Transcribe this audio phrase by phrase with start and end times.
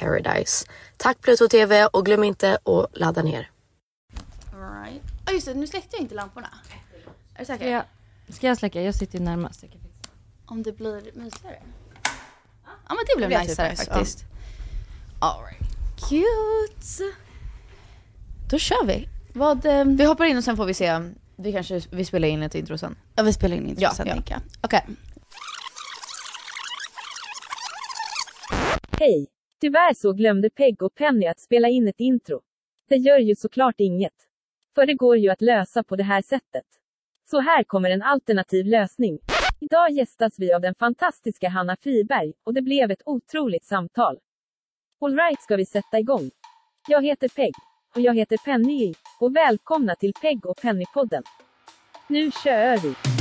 [0.00, 0.66] paradise.
[0.96, 3.50] Tack Pluto TV och glöm inte att ladda ner.
[4.52, 5.02] Right.
[5.26, 6.48] Oh, just det, nu släckte jag inte lamporna.
[7.34, 7.58] Är du säker?
[7.64, 7.84] Ska jag,
[8.34, 8.82] ska jag släcka?
[8.82, 9.64] Jag sitter ju närmast.
[10.46, 11.58] Om det blir mysigare?
[12.64, 14.24] Ja men det blev Det blir najsare typ nice, faktiskt.
[15.20, 15.60] All right.
[16.08, 17.16] Cute.
[18.50, 19.08] Då kör vi.
[19.32, 21.00] Vad, ehm, Vi hoppar in och sen får vi se.
[21.36, 22.96] Vi kanske vi spelar in ett intro sen.
[23.14, 24.40] ja, vi spelar in intro Ja, sen ja.
[24.60, 24.86] Okej.
[28.98, 29.26] Hej!
[29.60, 32.40] Tyvärr så glömde Peg och Penny att spela in ett intro.
[32.88, 34.14] Det gör ju såklart inget.
[34.74, 36.64] För det går ju att lösa på det här sättet.
[37.30, 39.18] Så här kommer en alternativ lösning.
[39.60, 44.18] Idag gästas vi av den fantastiska Hanna Friberg, och det blev ett otroligt samtal.
[45.00, 46.30] Alright ska vi sätta igång.
[46.88, 47.52] Jag heter Peg.
[47.94, 48.94] Och jag heter Penny.
[49.20, 51.22] Och välkomna till Peg och Penny-podden.
[52.08, 53.19] Nu kör vi!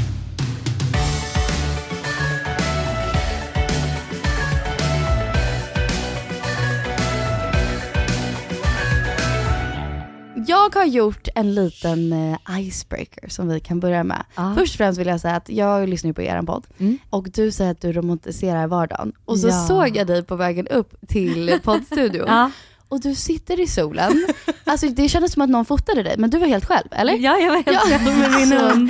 [10.50, 14.24] Jag har gjort en liten eh, icebreaker som vi kan börja med.
[14.36, 14.54] Ja.
[14.58, 16.98] Först och främst vill jag säga att jag lyssnar ju på er podd Mm.
[17.10, 19.12] och du säger att du romantiserar vardagen.
[19.26, 19.66] Och så Ja.
[19.68, 22.52] såg jag dig på vägen upp till poddstudion Ja.
[22.90, 24.26] Och du sitter i solen.
[24.64, 27.14] Alltså det kändes som att någon fotade dig men du var helt själv, eller?
[27.14, 27.80] Ja, jag var helt Ja.
[27.80, 28.90] själv med min Så hund.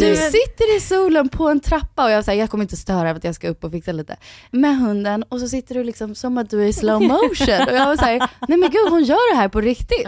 [0.00, 3.16] Du sitter i solen på en trappa och jag säger jag kommer inte störa för
[3.16, 4.16] att jag ska upp och fixa lite.
[4.50, 7.68] Med hunden och så sitter du liksom som att du är i slow motion.
[7.68, 8.18] Och jag var såhär,
[8.48, 10.06] nej men gud hon gör det här på riktigt.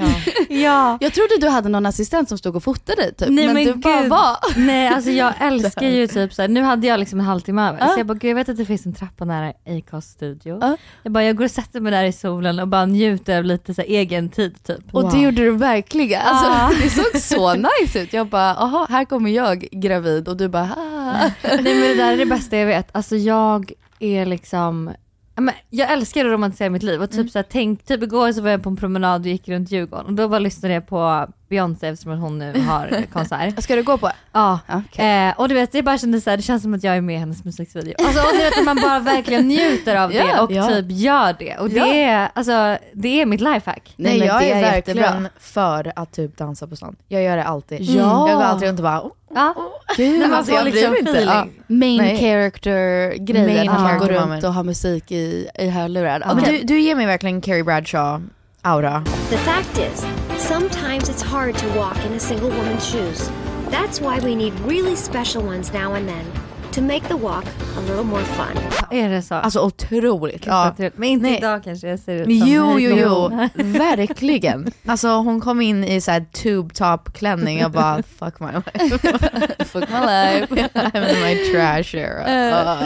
[0.48, 0.98] Ja.
[1.00, 3.28] Jag trodde du hade någon assistent som stod och fotade dig typ.
[3.28, 4.10] Nej, men, men du bara gud.
[4.10, 4.36] var.
[4.56, 7.78] Nej alltså jag älskar ju typ såhär, nu hade jag liksom en halvtimme över.
[7.80, 7.88] Ja.
[7.88, 10.58] Så jag bara, gud jag vet att det finns en trappa nära Acast studio.
[10.60, 10.76] Ja.
[11.02, 13.74] Jag bara, jag går och sätter mig där i solen och bara njuter av lite
[13.74, 14.94] så här, egen tid typ.
[14.94, 16.20] Och det gjorde du verkligen.
[16.24, 16.70] Alltså, Ja.
[16.82, 18.12] Det såg så nice ut.
[18.12, 21.30] Jag bara, aha här kommer jag gravid och du bara, ah.
[21.42, 22.88] Nej men det där är det bästa jag vet.
[22.92, 24.90] Alltså jag är liksom
[25.36, 28.32] Ja, men jag älskar att romantisera mitt liv och typ så här, tänk, typ igår
[28.32, 30.86] så var jag på en promenad och gick runt Djurgården och då bara lyssnade jag
[30.86, 33.62] på Beyoncé eftersom att hon nu har konsert.
[33.62, 34.10] Ska du gå på?
[34.32, 35.28] Ja, Okej.
[35.28, 37.00] eh, och du vet det bara kändes så här, det känns som att jag är
[37.00, 37.94] med i hennes musikvideo.
[37.98, 40.68] Alltså, och du vet att man bara verkligen njuter av det Ja, och ja.
[40.68, 41.56] typ gör det.
[41.56, 41.86] Och det, Ja.
[41.94, 43.92] är, alltså, det är mitt lifehack.
[43.96, 45.30] Nej, men jag det är, verkligen jättebra.
[45.40, 46.96] för att typ dansa på stan.
[47.08, 47.80] Jag gör det alltid.
[47.80, 48.28] Ja.
[48.28, 49.54] Jag går alltid runt och bara, oh, Ja.
[49.96, 51.10] Gud, man alltså, får jag liksom inte.
[51.10, 51.28] feeling.
[51.34, 51.46] Ja.
[51.66, 52.18] main Nej.
[52.20, 54.44] character grejen, Main att man går runt moment.
[54.44, 56.22] och har musik i, i hörlurar.
[56.26, 59.04] Ja, men du, du ger mig verkligen Carrie Bradshaw-aura.
[59.30, 60.06] The fact is,
[60.44, 63.30] sometimes it's hard to walk in a single woman's shoes.
[63.70, 66.43] That's why we need really special ones now and then
[66.74, 67.44] to make the walk
[67.78, 68.56] a little more fun.
[68.90, 69.34] Är det så?
[69.34, 70.46] Alltså otroligt.
[70.46, 70.74] Ja.
[70.78, 71.38] Men inte Nej.
[71.38, 73.28] idag kanske jag ser ut som jo, jo, jo,
[73.64, 74.70] verkligen.
[74.86, 78.98] Alltså hon kom in i så här tube top klänning och bara fuck my life.
[79.64, 80.46] Fuck my life.
[80.74, 82.20] I'm in my trash era.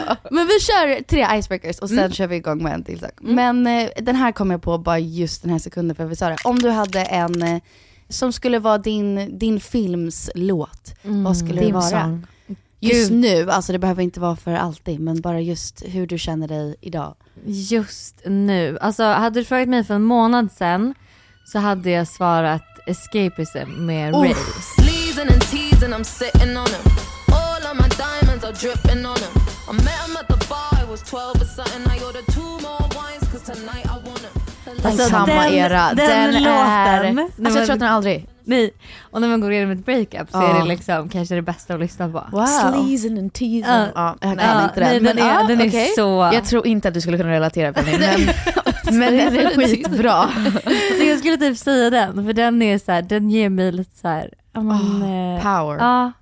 [0.08, 3.12] Eh, Men vi kör tre icebreakers och sen kör vi igång med en till sak.
[3.20, 6.29] Men eh, den här kom jag på bara just den här sekunden för vi sa
[6.29, 6.37] det.
[6.44, 7.61] Om du hade en eh,
[8.08, 11.82] som skulle vara din, din films låt, vad skulle det vara?
[11.91, 12.26] Theme-song.
[12.80, 13.19] Just Gud.
[13.19, 16.76] nu, alltså det behöver inte vara för alltid, men bara just hur du känner dig
[16.80, 17.14] idag.
[17.46, 18.78] Just nu.
[18.80, 20.94] Alltså hade du frågat mig för en månad sedan
[21.44, 24.22] så hade jag svarat escapism med Oh.
[24.22, 24.34] Ray.
[24.76, 26.84] Sleazing and teasing, I'm sitting on him.
[27.32, 29.34] All of my diamonds are dripping on him.
[29.70, 31.82] I met him at the bar, I was 12 or something.
[31.96, 34.42] I ordered two more wines, cause tonight I want him.
[34.66, 35.86] Alltså, Alltså, samma den- era.
[35.94, 36.40] den Den, är...
[36.40, 37.19] låten.
[37.19, 38.26] Alltså Nej, jag tror men- att den aldrig...
[38.48, 38.70] Nej,
[39.10, 41.80] och när man går igenom ett breakup så är det liksom kanske det bästa att
[41.80, 42.24] lyssna på.
[42.32, 42.46] Wow.
[42.46, 43.64] Sleazing and teasing.
[43.66, 43.86] Ja.
[43.94, 44.88] Ja, jag kan Ja, inte den.
[44.90, 45.88] nej, men, den är, ja, den är okej.
[45.96, 46.30] så...
[46.32, 47.98] Jag tror inte att du skulle kunna relatera Penny,
[48.84, 50.28] men, men den är skitbra.
[50.98, 53.98] så jag skulle typ säga den, för den är så här, den ger mig lite
[53.98, 55.02] så här, ja men...
[55.02, 55.78] eh, Power.
[55.78, 56.12] Ja,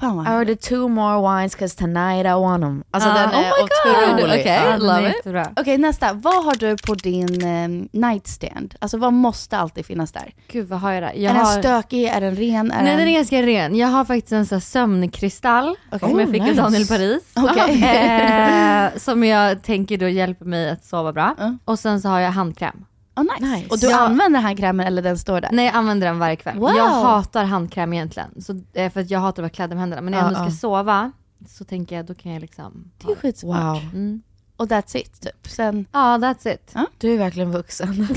[0.00, 2.84] Fan vad I ordered two more wines cause tonight I want them.
[2.90, 3.14] Alltså Ja.
[3.14, 4.18] den Oh är my God.
[4.20, 4.40] otrolig.
[4.40, 4.60] Okej.
[4.64, 5.48] den love it.
[5.60, 7.68] Okej nästa, vad har du på din eh,
[8.08, 8.74] nightstand?
[8.78, 10.32] Alltså vad måste alltid finnas där?
[10.52, 11.12] Gud vad har jag där?
[11.14, 11.58] Jag är den har...
[11.58, 12.70] stökig, är den ren?
[12.72, 13.08] Är Nej den den...
[13.08, 13.76] är ganska ren.
[13.76, 15.98] Jag har faktiskt en sån här sömnkristall Okej.
[16.08, 16.50] som jag Oh, fick nice.
[16.50, 17.22] av Daniel Paris.
[17.36, 17.84] Okej.
[17.84, 21.34] Eh, som jag tänker då hjälper mig att sova bra.
[21.38, 21.54] Ja.
[21.64, 22.84] Och sen så har jag handkräm.
[23.20, 23.56] Oh, nice.
[23.56, 23.68] Nice.
[23.70, 23.98] Och du Ja.
[24.00, 25.48] använder handkrämen eller den står där?
[25.52, 26.58] Nej jag använder den varje kväll.
[26.58, 26.70] Wow.
[26.76, 28.42] Jag hatar handkräm egentligen.
[28.42, 30.02] Så, eh, för att jag hatar att vara klädd med händerna.
[30.02, 30.50] Men när jag Ja, ändå ska ja.
[30.50, 31.12] sova
[31.48, 32.90] så tänker jag då kan jag liksom...
[32.98, 33.82] Det är skitsmart.
[33.82, 33.90] Wow.
[33.94, 34.22] Mm.
[34.60, 35.48] Och that's it typ.
[35.48, 36.74] Sen, Ja that's it.
[36.98, 38.08] Du är verkligen vuxen.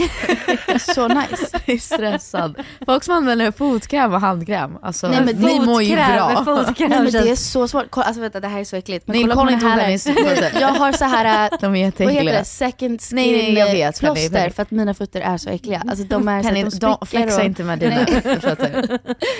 [0.79, 1.47] så nice.
[1.51, 2.55] Jag är stressad.
[2.85, 6.43] Folk som använder fotkräm och handkräm, alltså Nej, men ni mår ju bra.
[6.45, 7.85] Fotkräm Nej men det är så svårt.
[7.89, 9.07] Kolla, alltså vänta det här är så äckligt.
[9.07, 10.59] Men Nej, kolla, kolla på här.
[10.61, 13.71] Jag har så här, äh, De är vad heter det, second skin Nej, nej, jag
[13.71, 14.49] vet, Penny, plåster Penny.
[14.49, 15.83] för att mina fötter är så äckliga.
[15.87, 17.45] Alltså de är Penny, så att de de spricker flexa och...
[17.45, 18.05] inte med dina
[18.39, 18.99] fötter.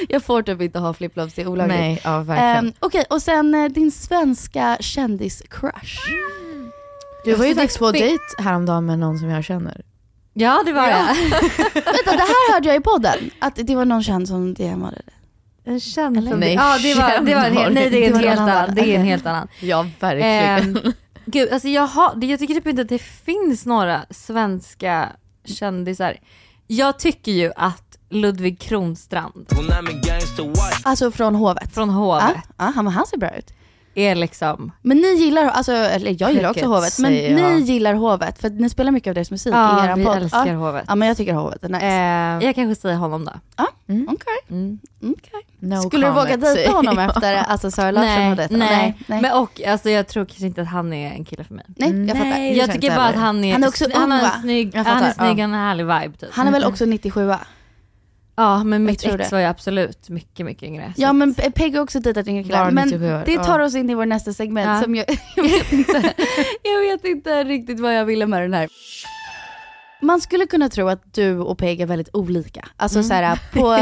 [0.10, 1.80] Jag får typ inte ha flipflops, det är olagligt.
[1.80, 2.66] Nej, ja verkligen.
[2.66, 5.98] Um, Okej, och sen eh, din svenska kändis-crush.
[7.26, 9.82] Du var ju alltså, faktiskt på dejt häromdagen med någon som jag känner.
[10.34, 11.06] Ja det var jag.
[11.74, 13.18] Vänta, det här hörde jag i podden.
[13.40, 15.72] Att det var någon känd som DMade det.
[15.72, 18.22] En känd som- Nej, ja, det var, det var en, hel- nej det är en
[18.22, 18.58] Det helt annan.
[18.58, 18.76] annan.
[18.76, 19.48] Det är en helt annan.
[19.62, 20.78] Ja verkligen.
[20.86, 20.94] Ehm,
[21.26, 25.10] gud, alltså jag, har, jag tycker typ inte att det finns några svenska
[25.46, 26.18] kändisar.
[26.68, 29.48] Jag tycker ju att Ludvig Kronstrand
[30.84, 31.74] Alltså från hovet.
[31.74, 33.54] från Hovet Ja, ja, han, han ser bra ut.
[33.96, 37.52] Är liksom, Men ni gillar, alltså, eller jag gillar också hovet, men säger jag.
[37.54, 40.18] ni gillar hovet för ni spelar mycket av deras musik i ja eran vi podd.
[40.18, 40.54] älskar ja.
[40.54, 40.86] Hovet.
[40.88, 41.86] ja men jag tycker hovet är nice.
[41.86, 43.32] Ehm, jag kanske säger honom då.
[43.88, 44.08] Mm.
[44.12, 44.80] Okej, Mm.
[45.02, 45.42] okej.
[45.60, 48.58] No Skulle du våga comment, dejta honom efter alltså, Sara Larsson Nej, och detta?
[48.58, 49.22] nej, nej, nej.
[49.22, 51.66] Men och alltså jag tror kanske inte att han är en kille för mig.
[51.68, 52.30] nej jag fattar.
[52.30, 52.58] Nej.
[52.58, 54.32] Jag tycker bara att han är, Han är också han ung, har va?
[54.36, 55.44] en snygg, han är snygg, ja.
[55.44, 56.30] han har en härlig vibe typ.
[56.34, 57.32] Han är väl också 97
[58.36, 59.36] Ja men mitt tror ex det.
[59.36, 60.94] var ju absolut mycket mycket yngre.
[60.98, 62.72] Ja men Pe- Peggy har också dejtat yngre killar.
[62.72, 64.82] Men 97 år, det tar oss in i vår nästa segment Ja.
[64.82, 66.14] som jag, jag, vet inte,
[66.64, 68.70] jag vet inte riktigt vad jag ville med den här.
[70.04, 72.68] Man skulle kunna tro att du och Peg är väldigt olika.
[72.78, 73.08] Alltså Mm.
[73.08, 73.76] såhär på,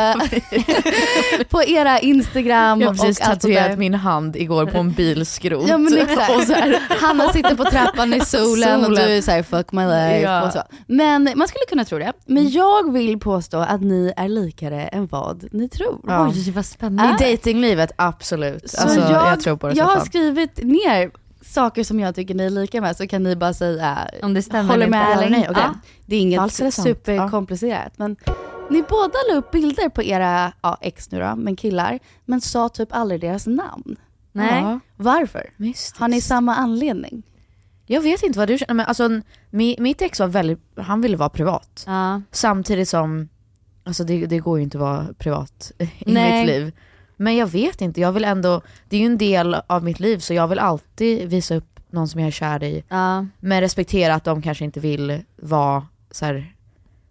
[1.49, 5.67] på era Instagram Jag har precis och tatuerat min hand igår på en bilskrot.
[5.69, 6.35] Ja men exakt.
[6.35, 9.05] Och så här, Hanna sitter på trappan i solen, och Solen.
[9.07, 10.47] du är såhär fuck my life Ja.
[10.47, 10.61] och så.
[10.87, 12.13] Men man skulle kunna tro det.
[12.25, 15.99] Men jag vill påstå att ni är likare än vad ni tror.
[16.07, 16.27] Ja.
[16.27, 17.27] Oj vad spännande.
[17.29, 18.69] I datinglivet, absolut.
[18.69, 20.05] Så Alltså, jag, jag, tror på det jag så har fan.
[20.05, 21.11] skrivit ner
[21.51, 24.41] saker som jag tycker ni är lika med så kan ni bara säga Om det
[24.41, 25.25] stämmer håller eller med inte.
[25.25, 25.47] eller nej.
[25.49, 25.63] Okej.
[25.65, 25.73] Ja.
[26.05, 27.93] Det är inget Falskt superkomplicerat.
[27.97, 28.15] Men
[28.69, 32.69] ni båda la upp bilder på era ja, ex nu då, men killar, men sa
[32.69, 33.95] typ aldrig deras namn.
[34.31, 34.61] Nej.
[34.61, 35.49] Ja, Varför?
[35.57, 35.97] mystiskt.
[35.97, 37.23] Har ni samma anledning?
[37.85, 39.03] Jag vet inte vad du känner, men alltså
[39.51, 41.83] mi- mitt ex var väldigt, han ville vara privat.
[41.87, 42.21] Ja.
[42.31, 43.29] Samtidigt som,
[43.83, 46.39] alltså det, det går ju inte att vara privat i Nej.
[46.39, 46.71] mitt liv.
[47.21, 50.17] Men jag vet inte, jag vill ändå, det är ju en del av mitt liv
[50.17, 52.83] så jag vill alltid visa upp någon som jag är kär i.
[52.89, 53.25] Ja.
[53.39, 56.55] Men respektera att de kanske inte vill vara så här,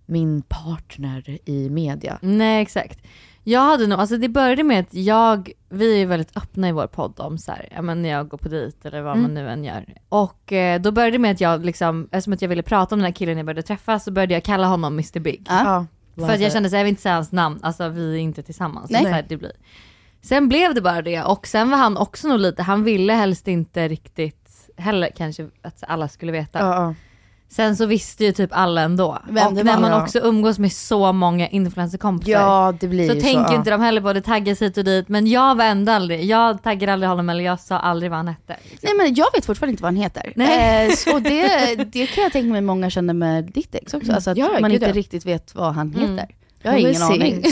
[0.06, 2.18] min partner i media.
[2.22, 3.02] Nej exakt.
[3.44, 6.86] Jag hade nog, alltså det började med att jag, vi är väldigt öppna i vår
[6.86, 9.22] podd om så här, ja men när jag går på dejt eller vad Mm.
[9.22, 9.84] man nu än gör.
[10.08, 12.98] Och eh, då började det med att jag liksom, eftersom att jag ville prata om
[12.98, 15.46] den här killen jag började träffa så började jag kalla honom Mr Big.
[15.48, 15.86] Ja.
[16.16, 18.18] För att jag kände så här, jag vill inte säga hans namn, alltså vi är
[18.18, 18.90] inte tillsammans.
[18.90, 19.02] Nej.
[19.02, 19.52] Så här, det blir.
[20.22, 23.48] Sen blev det bara det och sen var han också nog lite, han ville helst
[23.48, 24.36] inte riktigt
[24.76, 26.58] heller kanske att alla skulle veta.
[26.58, 26.94] Ja, ja.
[27.52, 29.18] Sen så visste ju typ alla ändå.
[29.28, 29.80] Vem och när var.
[29.80, 30.02] man Ja.
[30.02, 32.32] också umgås med så många influencerkompisar.
[32.32, 33.54] ja det blir så ju tänker så.
[33.54, 35.08] inte de heller på det, taggas hit och dit.
[35.08, 38.56] Men jag vände aldrig, jag taggade aldrig honom eller jag sa aldrig vad han hette.
[38.82, 40.32] Nej men jag vet fortfarande inte vad han heter.
[40.36, 40.86] Nej.
[40.88, 44.12] Eh, så det, det kan jag tänka mig många känner med ditt ex också.
[44.12, 46.18] Alltså att Ja, man inte riktigt vet vad han Mm.
[46.62, 47.42] Jag har ingen aning.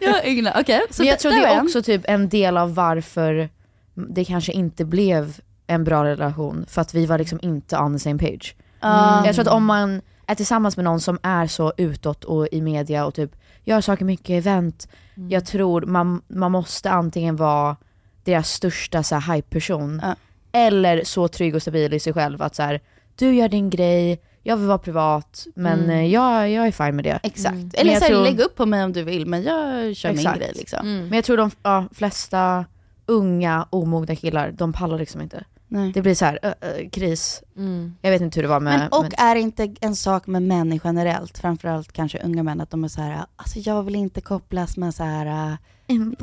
[0.00, 0.80] Jag har ingen aning.
[0.90, 3.48] Så Men jag tror det är också typ en del av varför
[3.94, 6.66] det kanske inte blev en bra relation.
[6.68, 8.54] För att vi var liksom inte on the same page.
[8.80, 9.26] Ja.
[9.26, 12.60] Jag tror att om man är tillsammans med någon som är så utåt och i
[12.60, 14.88] media och typ gör saker mycket, event.
[15.16, 15.30] Mm.
[15.30, 17.76] Jag tror man, man måste antingen vara
[18.24, 20.00] deras största så här, hype-person.
[20.04, 20.14] Ja.
[20.52, 22.80] Eller så trygg och stabil i sig själv att så här,
[23.16, 25.90] du gör din grej, jag vill vara privat men Mm.
[25.90, 27.20] eh, jag, jag är fine med det.
[27.22, 27.54] Exakt.
[27.56, 30.18] Men Eller så tror- lägg upp på mig om du vill men jag kör min
[30.18, 30.38] Exakt.
[30.38, 30.78] grej liksom.
[30.86, 31.02] Mm.
[31.08, 32.64] Men jag tror de ja, flesta
[33.06, 35.44] unga omogna killar, de pallar liksom inte.
[35.68, 35.92] Nej.
[35.92, 37.42] Det blir så här ö, ö, kris.
[37.56, 37.94] Mm.
[38.00, 38.78] Jag vet inte hur det var med...
[38.78, 42.60] Men, och men- är det inte en sak med män generellt, framförallt kanske unga män,
[42.60, 45.56] att de är så här, alltså jag vill inte kopplas med så här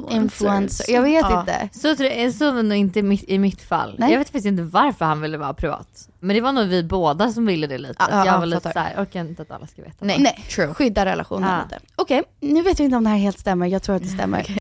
[0.09, 0.93] influencer.
[0.93, 1.39] Jag vet Ja.
[1.39, 1.69] inte.
[1.71, 3.95] Så, tror jag- så var nog inte mitt, i mitt fall.
[3.99, 4.11] Nej.
[4.11, 6.09] Jag vet faktiskt inte varför han ville vara privat.
[6.19, 7.95] Men det var nog vi båda som ville det lite.
[7.99, 9.95] Ja, jag ja, var lite såhär, orkar inte att alla ska veta.
[10.05, 10.73] Nej, Nej, true.
[10.73, 11.63] skydda relationen Ja.
[11.63, 11.79] lite.
[11.95, 14.57] Okej, nu vet vi inte om det här helt stämmer, jag tror att det stämmer.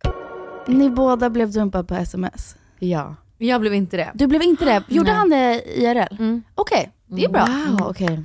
[0.66, 2.56] Ni båda blev dumpade på sms.
[2.78, 3.14] Ja.
[3.38, 4.10] Jag blev inte det.
[4.14, 4.82] Du blev inte det?
[4.94, 5.18] Gjorde Nej.
[5.18, 6.16] han det IRL?
[6.18, 6.42] Mm.
[6.54, 7.46] Okej, det är bra.
[7.70, 8.20] Wow, okej.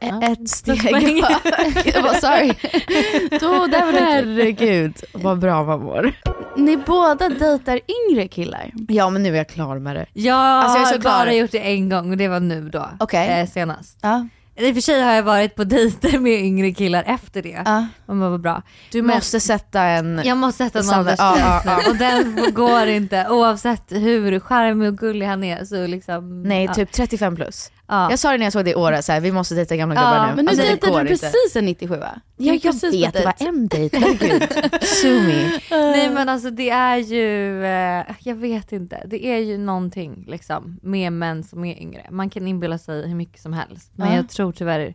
[0.00, 0.22] Ja.
[0.22, 1.20] Ett steg Pluspoäng.
[1.20, 1.42] bak.
[1.94, 2.48] Jag var sorry.
[3.40, 6.12] Då, där var det Herregud, vad bra man mår.
[6.56, 8.70] Ni båda dejtar yngre killar.
[8.88, 10.06] Ja men nu är jag klar med det.
[10.12, 12.88] Jag Alltså, jag har bara gjort det en gång och det var nu då.
[13.00, 13.40] Okej.
[13.40, 13.98] Eh, senast.
[14.02, 14.26] Ja.
[14.58, 17.62] I och för sig har jag varit på dejter med yngre killar efter det.
[17.64, 17.86] Ja.
[18.06, 18.62] Men vad bra.
[18.92, 20.20] Du Men- måste sätta en...
[20.24, 24.88] Jag måste sätta en åldersgräns Ja, ja, nu och den går inte oavsett hur charmig
[24.88, 26.42] och gullig han är så liksom.
[26.42, 26.74] Nej, ja.
[26.74, 27.70] typ 35 plus.
[27.88, 28.10] Ja.
[28.10, 29.94] Jag sa det när jag såg det i året, så här, vi måste dejta gamla
[29.94, 30.36] Ja, gubbar nu.
[30.36, 31.26] Men nu Alltså, det dejtade du inte.
[31.30, 32.20] precis en 97 va?
[32.36, 34.82] Ja, jag på vet, det var en dejt, herregud.
[34.82, 35.60] Sue me.
[35.70, 40.78] Nej men alltså det är ju, eh, jag vet inte, det är ju någonting liksom
[40.82, 42.06] med män som är yngre.
[42.10, 44.16] Man kan inbilla sig hur mycket som helst men Ja.
[44.16, 44.94] jag tror tyvärr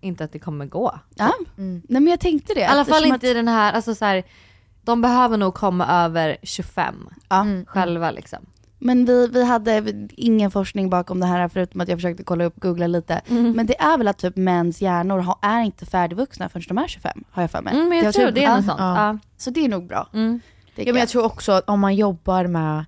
[0.00, 0.98] inte att det kommer gå.
[1.14, 1.32] Ja.
[1.58, 1.82] Mm.
[1.88, 2.60] Nej men jag tänkte det.
[2.60, 4.22] I alla fall inte i den här, alltså så här,
[4.84, 7.46] de behöver nog komma över 25 Ja.
[7.66, 8.46] själva liksom.
[8.84, 9.82] Men vi, vi hade
[10.16, 13.20] ingen forskning bakom det här förutom att jag försökte kolla upp, googla lite.
[13.28, 13.52] Mm.
[13.52, 16.88] Men det är väl att typ mäns hjärnor har, är inte färdigvuxna förrän de är
[16.88, 17.74] 25, har jag för mig.
[17.74, 18.78] Mm, men jag, Jag tror det är något sånt.
[18.80, 19.06] ja.
[19.06, 19.18] Ja.
[19.36, 20.08] Så det är nog bra.
[20.14, 20.40] Mm.
[20.74, 22.84] Ja, men jag tror också att om man jobbar med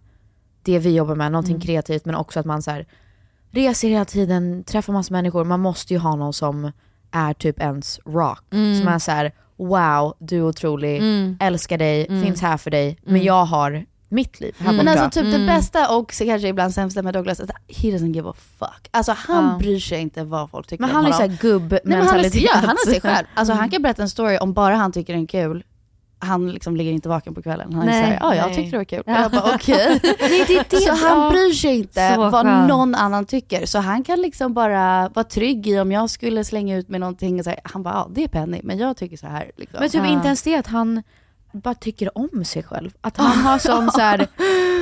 [0.63, 1.61] det vi jobbar med, någonting Mm.
[1.67, 2.87] kreativt men också att man så här,
[3.51, 5.45] reser hela tiden, träffar massa människor.
[5.45, 6.73] Man måste ju ha någon som
[7.11, 8.45] är typ ens rock.
[8.53, 8.79] Mm.
[8.81, 11.37] Som är så här: wow, du är otrolig, Mm.
[11.41, 12.23] älskar dig, Mm.
[12.23, 12.99] finns här för dig.
[13.03, 13.85] Men jag har
[14.15, 14.85] mitt liv här Mm.
[14.87, 15.41] Men alltså typ Mm.
[15.41, 18.89] det bästa och så kanske ibland sämsta med Douglas, att he doesn't give a fuck.
[18.91, 19.59] Alltså han Ja.
[19.59, 21.29] bryr sig inte vad folk tycker men om han är honom.
[21.37, 21.85] såhär gubb-mentalitet.
[21.85, 23.27] Men han, är, ja, han är sig själv.
[23.35, 23.61] Alltså Mm.
[23.61, 25.65] han kan berätta en story om bara han tycker den är kul.
[26.19, 27.73] Han liksom ligger inte vaken på kvällen.
[27.73, 29.03] Han är Nej, såhär, ja jag tyckte det var kul.
[29.07, 29.13] Ja.
[29.19, 30.01] Och jag bara okej.
[30.87, 32.69] Så han bryr sig inte Så vad skönt.
[32.69, 33.67] någon annan tycker.
[33.67, 37.39] Så han kan liksom bara vara trygg i om jag skulle slänga ut med någonting
[37.39, 39.51] och säga, han bara, ja det är Penny, men jag tycker så här.
[39.57, 39.79] Liksom.
[39.81, 41.03] Men typ inte ens det att han
[41.55, 42.91] bara tycker om sig själv.
[43.01, 44.27] Att han har sån så här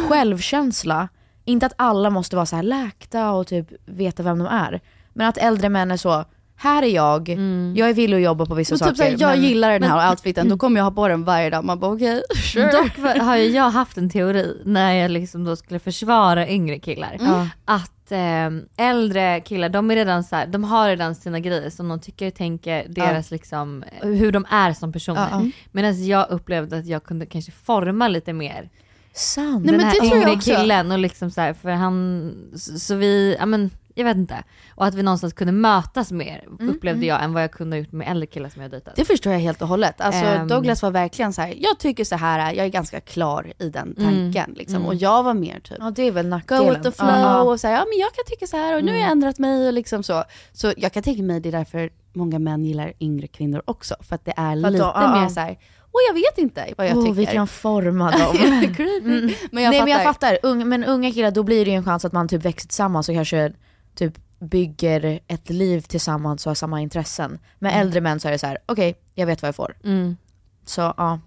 [0.09, 1.09] självkänsla.
[1.45, 4.81] Inte att alla måste vara så här läkta och typ veta vem de är.
[5.13, 6.25] Men att äldre män är så,
[6.57, 7.29] här är jag,
[7.77, 8.91] jag är villig att jobba på vissa så saker.
[8.91, 11.51] typ såhär, jag men- gillar den här outfiten, då kommer jag ha på den varje
[11.51, 11.65] dag.
[11.65, 12.73] Man bara okej, sure.
[12.73, 17.17] Dock har ju jag haft en teori när jag liksom då skulle försvara yngre killar.
[17.21, 17.49] Ja.
[17.65, 21.89] Att eh, äldre killar, de är redan så här, de har redan sina grejer som
[21.89, 25.29] de tycker, tänker, deras liksom, hur de är som personer.
[25.31, 25.51] Ja, ja.
[25.73, 28.71] Medan jag upplevde att jag kunde kanske forma lite mer
[29.15, 29.65] Sant.
[29.65, 32.95] Nej, den men här det yngre killen och liksom så här, för han, så, så
[32.95, 34.45] vi, ja men jag vet inte.
[34.75, 37.93] Och att vi någonstans kunde mötas mer upplevde jag än vad jag kunde ha gjort
[37.93, 38.97] med äldre killar som jag dejtat.
[38.97, 40.01] Det förstår jag helt och hållet.
[40.01, 40.49] Alltså Ehm.
[40.49, 41.55] Douglas var verkligen så här.
[41.59, 44.05] jag tycker så här, jag är ganska klar i den Mm.
[44.33, 44.55] tanken.
[44.57, 44.77] Liksom.
[44.77, 44.89] Mm.
[44.89, 46.69] Och jag var mer typ, Ja det är väl go nackdelen.
[46.69, 47.41] with the flow Ja.
[47.43, 49.13] och säga ja men jag kan tycka så här och nu har jag Mm.
[49.13, 50.25] ändrat mig och liksom så.
[50.53, 53.95] Så jag kan tänka mig det är därför många män gillar yngre kvinnor också.
[54.01, 55.59] För att det är För lite då- ja, mer så här,
[55.95, 57.15] Och jag vet inte vad jag oh, tycker.
[57.15, 58.37] vi kan forma dem.
[58.37, 59.31] Mm.
[59.53, 59.85] Men jag Nej fattar.
[59.85, 62.29] men jag fattar, Ung, men unga killar då blir det ju en chans att man
[62.29, 63.53] typ växer tillsammans och kanske
[63.95, 67.39] typ bygger ett liv tillsammans och har samma intressen.
[67.59, 69.77] Med äldre män så är det så här: okej jag vet vad jag får.
[69.85, 70.17] Mm.
[70.65, 71.21] Så ja.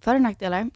[0.00, 0.70] För och nackdelar.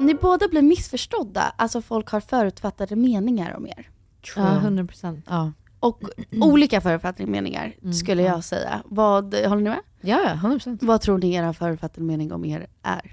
[0.00, 3.88] Ni båda blir missförstådda, alltså folk har förutfattade meningar om er.
[4.36, 5.26] Ja, 100 procent.
[5.28, 5.52] Ja.
[5.80, 6.02] Och
[6.40, 7.92] olika förutfattade meningar Mm.
[7.92, 8.82] skulle jag säga.
[8.84, 9.80] Vad, håller ni med?
[10.00, 10.78] Ja, ja, 100%.
[10.82, 13.10] Vad tror ni era förutfattade mening om er är?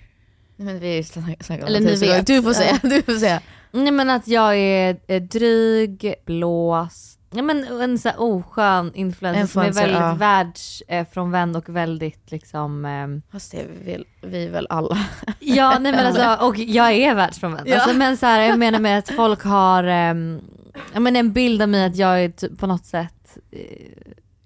[0.61, 2.27] Men vi snackar om Eller ni vet.
[2.27, 3.41] Du får säga, du får säga.
[3.71, 9.61] Nej men att jag är, dryg, blåst, ja, men en så här oskön influencer som
[9.61, 10.13] är väldigt ja.
[10.13, 14.97] världsfrånvänd och väldigt liksom ehm, Fast det vill vi väl alla.
[15.39, 17.67] Ja nej men alltså, och jag är världsfrånvänd.
[17.67, 17.75] Ja.
[17.75, 21.69] Alltså, men så här, jag menar med att folk har jag menar, en bild av
[21.69, 23.59] mig att jag är typ på något sätt, eh,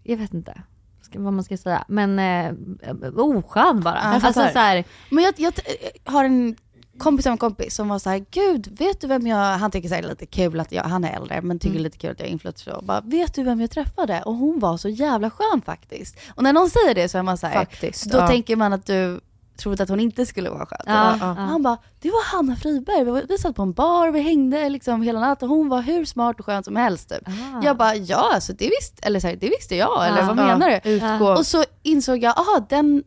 [0.03, 0.61] jag vet inte
[1.19, 2.53] vad man ska säga, men eh,
[3.15, 3.95] oskön bara.
[3.95, 5.53] Ja, alltså så här, Men jag, jag
[6.03, 6.55] har en
[6.97, 9.89] kompis av en kompis som var så här, gud vet du vem jag, han tycker
[9.89, 11.83] så här lite kul att jag, han är äldre men tycker Mm.
[11.83, 14.21] lite kul att jag är influencer och bara, vet du vem jag träffade?
[14.21, 16.17] Och hon var så jävla skön faktiskt.
[16.35, 18.11] Och när någon säger det så är man så här, Faktiskt.
[18.11, 18.27] då ja.
[18.27, 19.19] tänker man att du
[19.57, 20.79] trodde att hon inte skulle vara skön.
[20.85, 21.25] Ja, ja.
[21.25, 25.01] Han bara, det var Hanna Friberg, vi, vi satt på en bar, vi hängde liksom
[25.01, 27.27] hela natten, hon var hur smart och skön som helst typ.
[27.27, 27.61] Ah.
[27.63, 30.25] Jag bara, ja alltså det visste, eller så här, det visste jag, eller Ja.
[30.27, 30.89] vad menar du?
[30.89, 31.27] Utgå.
[31.33, 33.03] Och så insåg jag, aha den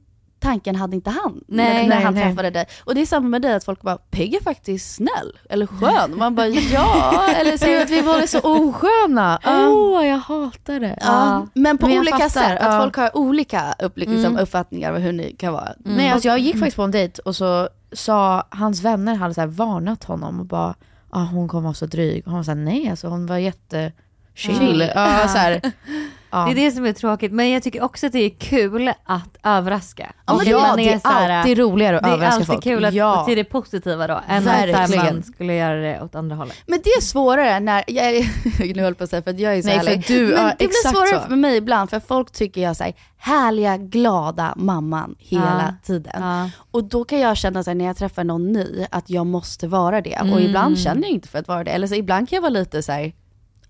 [0.46, 2.24] tanken hade inte han Nej, när, när nej, han nej.
[2.24, 2.66] träffade dig.
[2.84, 6.18] Och det är samma med dig, att folk bara, Peg är faktiskt snäll eller skön.
[6.18, 7.24] Man bara, ja.
[7.36, 9.40] Eller så, att vi var så osköna.
[9.46, 10.98] Åh jag hatar det.
[11.00, 11.46] ja.
[11.54, 12.80] Men på Men olika fattar, sätt, att ja.
[12.80, 14.36] folk har olika upp, liksom, Mm.
[14.38, 15.68] uppfattningar om hur ni kan vara.
[15.78, 19.40] Nej alltså jag gick faktiskt på en dejt och så sa hans vänner hade så
[19.40, 20.74] här varnat honom och bara
[21.10, 22.22] ah, hon kommer vara så dryg.
[22.26, 23.92] Och han var såhär nej alltså hon var jätte
[24.34, 24.90] chill.
[24.94, 25.20] Ja.
[25.20, 25.60] Ja, så här,
[26.30, 26.44] ja.
[26.44, 29.36] Det är det som är tråkigt men jag tycker också att det är kul att
[29.44, 30.12] överraska.
[30.26, 32.34] Ja, Och att ja, man det är så här, alltid roligare att Det är överraska
[32.34, 32.62] alltid folk.
[32.64, 33.24] kul att ja.
[33.24, 35.14] till det positiva då, än att Verkligen.
[35.14, 36.56] man skulle göra det åt andra hållet.
[36.66, 38.26] Men det är svårare när, jag
[38.76, 40.04] nu höll på att säga för att jag är så Nej, härlig.
[40.06, 41.28] för du- men ja, det blir svårare så.
[41.28, 45.86] för mig ibland för folk tycker jag är härliga, glada mamman hela Ja.
[45.86, 46.12] tiden.
[46.22, 46.50] Ja.
[46.70, 49.68] Och då kan jag känna så här, när jag träffar någon ny att jag måste
[49.68, 50.16] vara det.
[50.20, 50.38] Och Mm.
[50.38, 51.70] ibland känner jag inte för att vara det.
[51.70, 53.12] Eller så ibland kan jag vara lite så här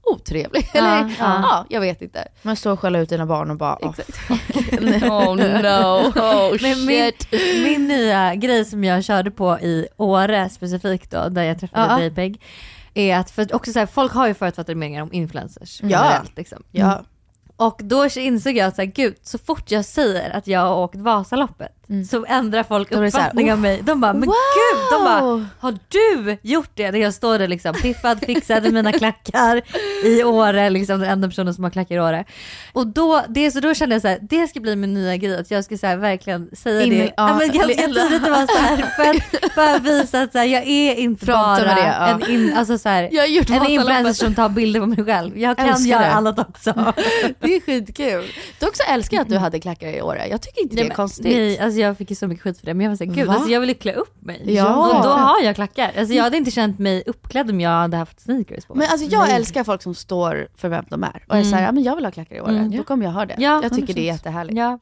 [0.07, 0.69] otrevlig.
[0.75, 1.67] Eller ja, ja.
[1.69, 2.29] jag vet inte.
[2.43, 3.91] Man står och skäller ut dina barn och bara oh,
[5.11, 7.13] oh no, oh Men min,
[7.65, 12.11] min nya grej som jag körde på i Åre specifikt då, där jag träffade Ja.
[12.15, 12.41] Peg,
[12.95, 15.89] är att för också så här, folk har ju förutfattade meningar om influencers Ja.
[15.89, 16.37] generellt.
[16.37, 16.63] Liksom.
[16.71, 17.05] Ja.
[17.57, 20.77] Och då insåg jag att så här, gud, så fort jag säger att jag har
[20.77, 23.81] åkt Vasaloppet så ändrar folk det uppfattning om mig.
[23.83, 24.35] De bara, men wow!
[24.55, 26.91] gud, de bara, har du gjort det?
[26.91, 29.63] När jag står där liksom piffad, fixad i mina klackar
[30.05, 32.25] i Åre, liksom den enda personen som har klackar i Åre.
[32.73, 35.39] Och då, det, så då kände jag så här, det ska bli min nya grej,
[35.39, 37.13] att jag ska så här, verkligen säga In- det.
[37.17, 40.45] ja, men ganska tidigt att vara så här, för att bara visa att så här,
[40.45, 42.07] jag är inte bara det, ja.
[42.09, 43.03] en, in, alltså, så här,
[43.53, 45.39] en influencer som tar bilder på mig själv.
[45.39, 46.11] Jag kan Älskar göra det.
[46.13, 46.73] annat också.
[47.41, 48.25] Det är skitkul.
[48.59, 50.27] Dock så älskar att du hade klackar i Åre.
[50.29, 51.25] Jag tycker inte det är Nej, men- konstigt.
[51.27, 53.27] Nej, alltså jag fick ju så mycket skit för det men jag var såhär, gud
[53.27, 53.33] Va?
[53.35, 54.43] alltså jag ville klä upp mig.
[54.55, 54.97] Ja.
[54.97, 55.93] Och då har jag klackar.
[55.99, 58.87] Alltså jag hade inte känt mig uppklädd om jag hade haft sneakers på mig.
[58.87, 61.25] Men alltså jag älskar folk som står för vem de är.
[61.29, 62.51] Och är såhär, ja men jag vill ha klackar i Åre.
[62.59, 62.77] Mm.
[62.77, 63.35] Då kommer jag ha det.
[63.39, 64.17] Ja, jag tycker det är 100%.
[64.17, 64.59] jättehärligt.
[64.59, 64.79] Ja.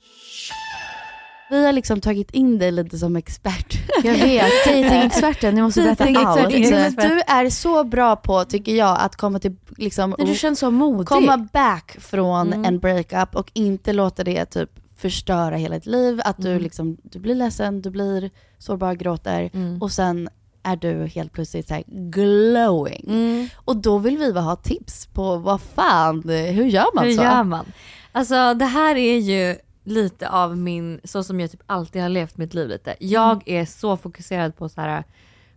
[1.50, 3.74] Vi har liksom tagit in dig lite som expert.
[4.04, 6.50] Jag vet, datingexperten, ni måste berätta allt.
[6.96, 10.70] Du är så bra på, tycker jag, att komma till, liksom, Nej, du känns så
[10.70, 11.06] modig.
[11.06, 12.64] komma back från Mm.
[12.64, 16.20] en breakup och inte låta det typ förstöra hela ditt liv.
[16.24, 16.62] Att du, Mm.
[16.62, 19.82] liksom, du blir ledsen, du blir sårbar, gråter Mm.
[19.82, 20.28] och sen
[20.62, 23.04] är du helt plötsligt så här glowing.
[23.08, 23.48] Mm.
[23.56, 27.22] Och då vill vi bara ha tips på vad fan, hur gör man Hur så?
[27.22, 27.66] gör man?
[28.12, 32.36] Alltså det här är ju lite av min, så som jag typ alltid har levt
[32.36, 32.94] mitt liv lite.
[33.00, 35.04] Jag är så fokuserad på så här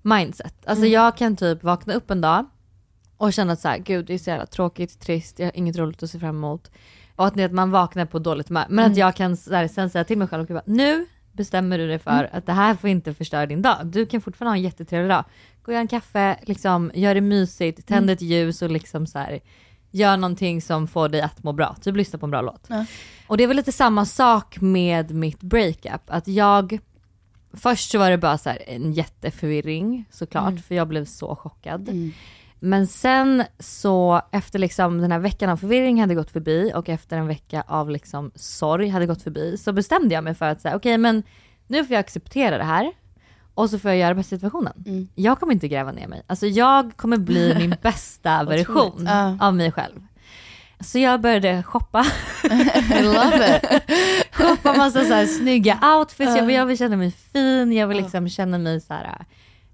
[0.01, 0.53] mindset.
[0.65, 2.45] Alltså jag kan typ vakna upp en dag
[3.17, 5.77] och känna att så här, gud det är så jävla tråkigt, trist, jag har inget
[5.77, 6.71] roligt att se fram emot.
[7.17, 8.65] Och att, ni- att man vaknar på dåligt humör.
[8.69, 11.87] Men att jag kan här, sen säga till mig själv, och bara, nu bestämmer du
[11.87, 13.77] dig för att det här får inte förstöra din dag.
[13.85, 15.23] Du kan fortfarande ha en jättetrevlig dag.
[15.61, 19.19] Gå och göra en kaffe, liksom, gör det mysigt, tänd ett ljus och liksom så
[19.19, 19.39] här,
[19.91, 21.75] gör någonting som får dig att må bra.
[21.81, 22.65] Typ lyssna på en bra låt.
[22.69, 22.85] Ja.
[23.27, 26.01] Och det är väl lite samma sak med mitt breakup.
[26.07, 26.79] Att jag,
[27.53, 31.89] först så var det bara så här en jätteförvirring såklart, för jag blev så chockad.
[32.59, 37.17] Men sen så efter liksom den här veckan av förvirring hade gått förbi och efter
[37.17, 40.75] en vecka av liksom sorg hade gått förbi så bestämde jag mig för att säga
[40.75, 41.23] okej men
[41.67, 42.91] nu får jag acceptera det här
[43.53, 44.73] och så får jag göra bästa situationen.
[44.85, 45.07] Mm.
[45.15, 46.21] Jag kommer inte gräva ner mig.
[46.27, 49.37] Alltså jag kommer bli min bästa version Ja.
[49.41, 49.99] av mig själv.
[50.79, 52.05] Så jag började shoppa.
[52.99, 53.83] I love it.
[54.35, 57.97] shoppa massa så här snygga outfits, jag, vill, jag vill känna mig fin, jag vill
[57.97, 59.25] liksom känna mig så här.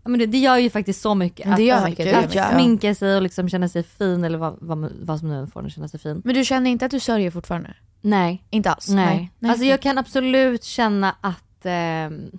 [0.03, 1.47] Ja, men det, det gör ju faktiskt så mycket.
[1.47, 2.51] Men det gör att, mycket, att, ja.
[2.51, 5.65] sminka sig och liksom känna sig fin eller vad, vad, vad som nu får en
[5.65, 6.21] att känna sig fin.
[6.25, 7.73] Men du känner inte att du sörjer fortfarande?
[8.01, 8.43] Nej.
[8.49, 8.87] Inte alls?
[8.89, 9.31] Nej.
[9.41, 12.31] Alltså jag kan absolut känna att ehm,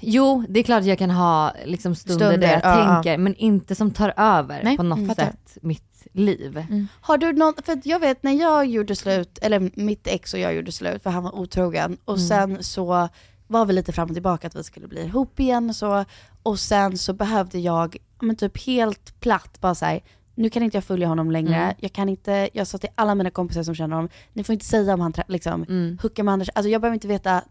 [0.00, 2.94] Jo, det är klart att jag kan ha liksom stunder, Stunder, där jag ja, ja.
[2.94, 6.66] tänker, men inte som tar över Nej, på något mm, sätt mitt liv.
[7.00, 10.40] Har du någon, för att jag vet när jag gjorde slut, eller mitt ex och
[10.40, 12.28] jag gjorde slut för han var otrogen och Mm.
[12.28, 13.08] sen så
[13.46, 16.04] var vi lite fram och tillbaka att vi skulle bli ihop igen och så.
[16.42, 20.00] Och sen så behövde jag, ja, men typ helt platt bara säga
[20.36, 21.56] nu kan inte jag följa honom längre.
[21.56, 21.74] Mm.
[21.78, 24.64] Jag kan inte, jag sa till alla mina kompisar som känner honom, ni får inte
[24.66, 25.98] säga om han liksom, Mm.
[26.02, 26.48] hookar med Anders.
[26.54, 27.42] Alltså jag behöver inte veta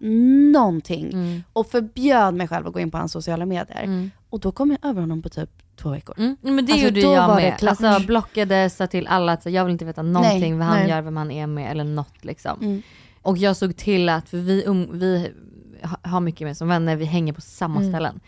[0.54, 1.44] någonting.
[1.54, 4.10] Och förbjöd mig själv att gå in på hans sociala medier.
[4.30, 6.16] Och då kom jag över honom på typ två veckor.
[6.20, 7.58] Mm, men det Alltså, gjorde jag det med.
[7.60, 7.82] klart.
[7.84, 10.78] Alltså blockade, sa till alla att så, jag vill inte veta någonting Nej, vad han
[10.80, 10.90] nej.
[10.90, 12.58] gör, vem han är med eller något liksom.
[12.62, 12.82] Mm.
[13.22, 15.32] Och jag såg till att, för vi, um, vi
[16.02, 17.92] har mycket med som vänner, vi hänger på samma Mm.
[17.92, 18.20] ställen.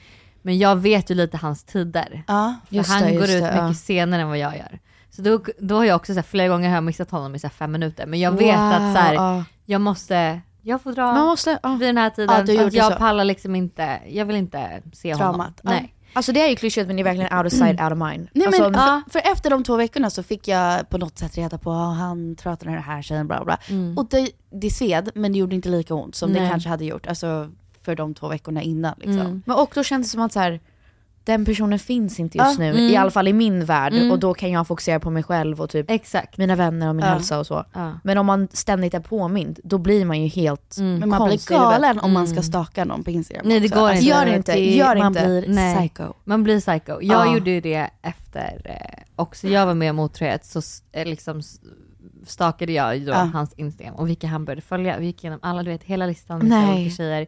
[0.42, 2.24] Men jag vet ju lite hans tider.
[2.28, 3.74] Ja, För just han det, går just ut det, mycket ja.
[3.74, 4.80] senare än vad jag gör.
[5.10, 7.40] Så då, då har jag också så här, flera gånger har jag missat honom i
[7.40, 8.06] så här, fem minuter.
[8.06, 9.44] Men jag vet Wow, att så här, ja.
[9.66, 11.70] jag måste, jag får dra måste, ja.
[11.76, 12.46] vid den här Ja, tiden.
[12.46, 12.98] du för att jag så.
[12.98, 15.28] pallar liksom inte, jag vill inte se honom.
[15.36, 15.70] Traumat, ja.
[15.70, 15.95] Nej.
[16.16, 18.30] Alltså det är ju klyschigt men det är verkligen out of sight, out of mind.
[18.34, 21.38] Nej, alltså, men, för, för efter de två veckorna så fick jag på något sätt
[21.38, 23.58] reda på att han pratade med den här tjejen, bla bla.
[23.68, 23.98] Mm.
[23.98, 26.50] Och det, det sved, men det gjorde inte lika ont som det Nej.
[26.50, 27.52] kanske hade gjort alltså,
[27.82, 28.94] för de två veckorna innan.
[28.98, 29.20] Liksom.
[29.20, 29.44] Mm.
[29.46, 30.60] Men och då känns det som att så här,
[31.26, 32.82] den personen finns inte just Ja, nu, mm.
[32.82, 33.94] i alla fall i min värld.
[33.94, 34.12] Mm.
[34.12, 36.38] Och då kan jag fokusera på mig själv och typ Exakt.
[36.38, 37.12] mina vänner och min Ja.
[37.12, 37.66] hälsa och så.
[37.74, 38.00] Ja.
[38.04, 41.00] Men om man ständigt är påmind, då blir man ju helt Mm.
[41.00, 42.36] Men man blir konstig galen om man Mm.
[42.36, 44.10] ska staka någon på Instagram Nej, det går Alltså, inte.
[44.10, 45.26] Gör det inte, gör man inte.
[45.26, 45.76] blir Nej.
[45.90, 46.14] psycho.
[46.24, 46.92] Man blir psycho.
[47.02, 47.34] Jag Ja.
[47.34, 50.62] gjorde ju det efter eh, också jag var med om otrohet så
[50.92, 51.42] eh, liksom
[52.28, 54.98] stakade jag då hans Instagram och vilka han började följa.
[55.00, 57.28] Vi gick igenom alla, du vet hela listan med olika tjejer.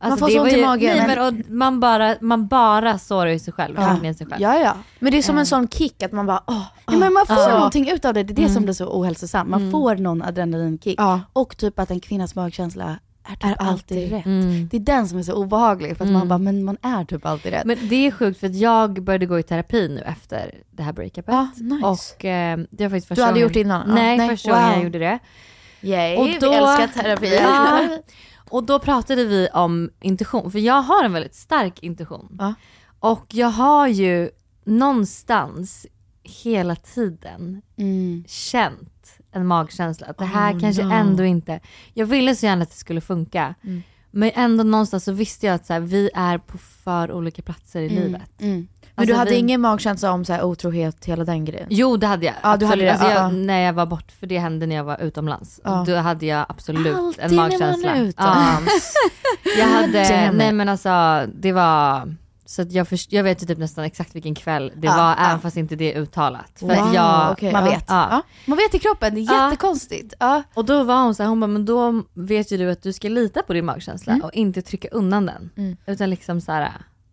[0.00, 0.96] Man får så ont i magen.
[0.96, 4.14] Nej, men, och man, bara, man bara sårar sig själv, Ja.
[4.14, 4.42] sig själv.
[4.42, 4.74] Ja, ja.
[4.98, 5.40] Men det är som Eh.
[5.40, 7.54] en sån kick att man bara åh, ja men man får Ja.
[7.54, 8.54] någonting ut av det, det är det Mm.
[8.54, 9.50] som blir så ohälsosamt.
[9.50, 9.72] Man Mm.
[9.72, 11.00] får någon adrenalinkick.
[11.00, 11.20] ja.
[11.32, 14.26] Och typ att en kvinnas magkänsla är typ Är alltid, alltid rätt.
[14.26, 14.68] Mm.
[14.70, 16.18] Det är den som är så obehaglig för att Mm.
[16.18, 17.64] man bara, men man är typ alltid rätt.
[17.64, 20.92] Men det är sjukt för att jag började gå i terapi nu efter det här
[20.92, 21.34] breakupet.
[21.34, 21.86] Ja, nice.
[21.86, 23.94] Och eh, det var faktiskt första Du hade gången- gjort det innan?
[23.94, 24.28] Nej, Nej.
[24.28, 24.74] första gången Wow.
[24.74, 25.18] jag gjorde det.
[25.80, 27.34] Yay, Och då- vi älskar terapi.
[27.42, 27.80] Ja.
[28.50, 32.36] Och då pratade vi om intuition, för jag har en väldigt stark intuition.
[32.38, 32.54] Ja.
[33.00, 34.30] Och jag har ju
[34.64, 35.86] någonstans
[36.22, 38.24] hela tiden Mm.
[38.28, 40.92] känt en magkänsla att det här Oh, kanske no.
[40.92, 41.60] ändå inte,
[41.94, 43.54] jag ville så gärna att det skulle funka.
[43.64, 43.82] Mm.
[44.10, 47.80] Men ändå någonstans så visste jag att så här, vi är på för olika platser
[47.80, 48.02] i Mm.
[48.02, 48.30] livet.
[48.98, 49.06] Mm.
[49.06, 51.66] Men du Alltså, hade vi- ingen magkänsla om så här, otrohet, hela den grejen?
[51.70, 52.34] Jo det hade jag.
[52.42, 53.28] Ja, du hade det, Alltså, ja, jag, ja.
[53.30, 55.60] När jag var bort, för det hände när jag var utomlands.
[55.64, 55.84] Ja.
[55.86, 57.90] Då hade jag absolut Alltid en när man magkänsla.
[57.90, 58.94] är utomlands.
[59.58, 62.14] Jag hade, nej men alltså det var,
[62.46, 65.16] så jag, först, jag vet ju typ nästan exakt vilken kväll det Ja, var, ja.
[65.18, 66.52] även fast inte det är uttalat.
[66.58, 67.70] För Wow, jag, okej, man ja.
[67.70, 67.84] vet.
[67.88, 68.22] Ja.
[68.46, 70.14] Man vet i kroppen, det är jättekonstigt.
[70.18, 70.42] Ja.
[70.54, 72.92] Och då var hon så här, hon bara, men då vet ju du att du
[72.92, 75.50] ska lita på din magkänsla och inte trycka undan den.
[75.56, 75.76] Mm.
[75.86, 76.68] Utan liksom så här,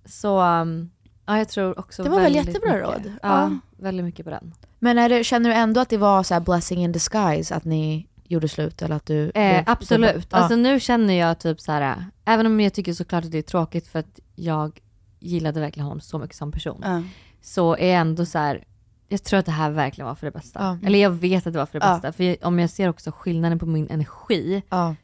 [0.06, 0.90] så um,
[1.26, 3.06] ja jag tror också Det var väl jättebra mycket, råd.
[3.06, 3.58] Ja, Ja.
[3.78, 4.54] väldigt mycket på den.
[4.80, 7.66] Men är det, känner du ändå att det var så här blessing in disguise att
[7.66, 9.24] ni gjorde slut eller att du...
[9.26, 10.28] Eh, blev- absolut.
[10.30, 10.38] Ja.
[10.38, 13.42] Alltså nu känner jag typ så här, även om jag tycker såklart att det är
[13.42, 14.80] tråkigt för att jag
[15.20, 16.82] gillade verkligen honom så mycket som person.
[16.84, 17.04] Ja.
[17.42, 18.64] Så är jag ändå så här,
[19.10, 20.60] jag tror att det här verkligen var för det bästa.
[20.82, 20.88] Ja.
[20.88, 21.94] Eller jag vet att det var för det Ja.
[21.94, 22.12] bästa.
[22.12, 24.62] För jag, om jag ser också skillnaden på min energi,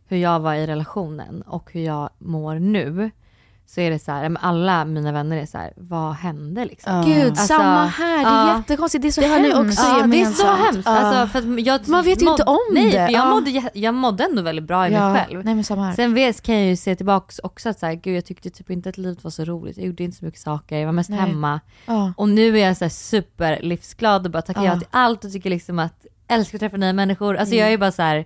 [0.07, 3.11] hur jag var i relationen och hur jag mår nu.
[3.71, 6.95] Så är det så här, men alla mina vänner är så här, vad hände liksom?
[6.95, 7.03] Ja.
[7.03, 8.17] Gud, Alltså, samma här.
[8.17, 8.57] Det är ja.
[8.57, 9.01] jättekonstigt.
[9.01, 9.55] Det är så Det hemskt.
[9.55, 10.87] också Ja, det är så hemskt.
[10.87, 12.91] Alltså, för jag Man vet ju måd- inte om nej, det.
[12.91, 13.29] För jag, Ja.
[13.29, 15.45] mådde, jag mådde ändå väldigt bra i Ja, mig själv.
[15.45, 15.93] Nej men samma här.
[15.93, 18.69] Sen vet, kan jag ju se tillbaka också att så här, gud jag tyckte typ
[18.69, 19.77] inte att livet var så roligt.
[19.77, 21.19] Jag gjorde inte så mycket saker, jag var mest Nej.
[21.19, 21.59] hemma.
[22.17, 24.71] Och nu är jag så här super livsglad och bara tackar Ja.
[24.73, 27.37] ja till allt och tycker liksom att älskar att träffa nya människor.
[27.37, 27.65] Alltså Mm.
[27.65, 28.25] jag är bara så här out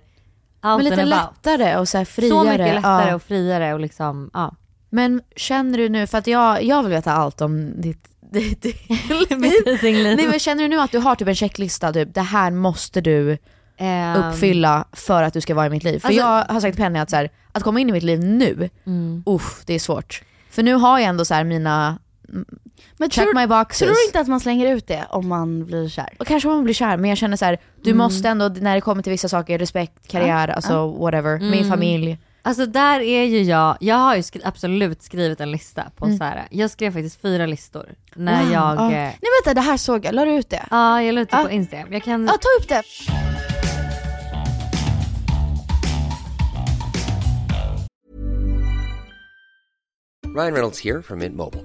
[0.62, 1.30] Men lite and about.
[1.44, 2.30] lättare och så här friare.
[2.30, 4.54] Så mycket lättare och friare och liksom, ja.
[4.94, 8.08] Men känner du nu, för att jag, jag vill veta allt om ditt.
[8.34, 13.00] Nej men känner du nu att du har typ en checklista, typ det här måste
[13.00, 13.38] du
[13.76, 15.98] Ehm, uppfylla för att du ska vara i mitt liv?
[15.98, 18.02] För Alltså- jag har sagt till Penny att så här, att komma in i mitt
[18.02, 19.22] liv nu, Mm.
[19.26, 20.22] uff det är svårt.
[20.50, 21.98] För nu har jag ändå så mina,
[22.98, 23.78] Men check tror, my boxes.
[23.78, 26.08] tror du inte att man slänger ut det om man blir kär?
[26.18, 27.98] Och kanske man blir kär men jag känner så här, du Mm.
[27.98, 31.68] måste ändå när det kommer till vissa saker, respekt, karriär, alltså whatever, min Mm.
[31.70, 32.18] familj.
[32.46, 36.18] Alltså där är ju jag, jag har ju skri absolut skrivit en lista på mm.
[36.18, 36.48] så här.
[36.50, 38.52] jag skrev faktiskt fyra listor när wow.
[38.52, 38.78] jag...
[38.78, 38.84] Ah.
[38.84, 40.66] Eh, Nej vänta, det här såg jag, la du ut det?
[40.70, 41.44] Ja, ah, jag la ut det ah.
[41.44, 41.92] på Instagram.
[41.92, 42.26] Jag kan...
[42.26, 42.82] Ja, ta upp det!
[50.36, 51.64] Ryan Reynolds här från Mint Mobile.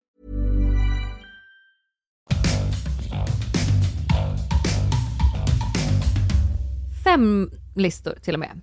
[7.11, 8.61] Fem listor till och med.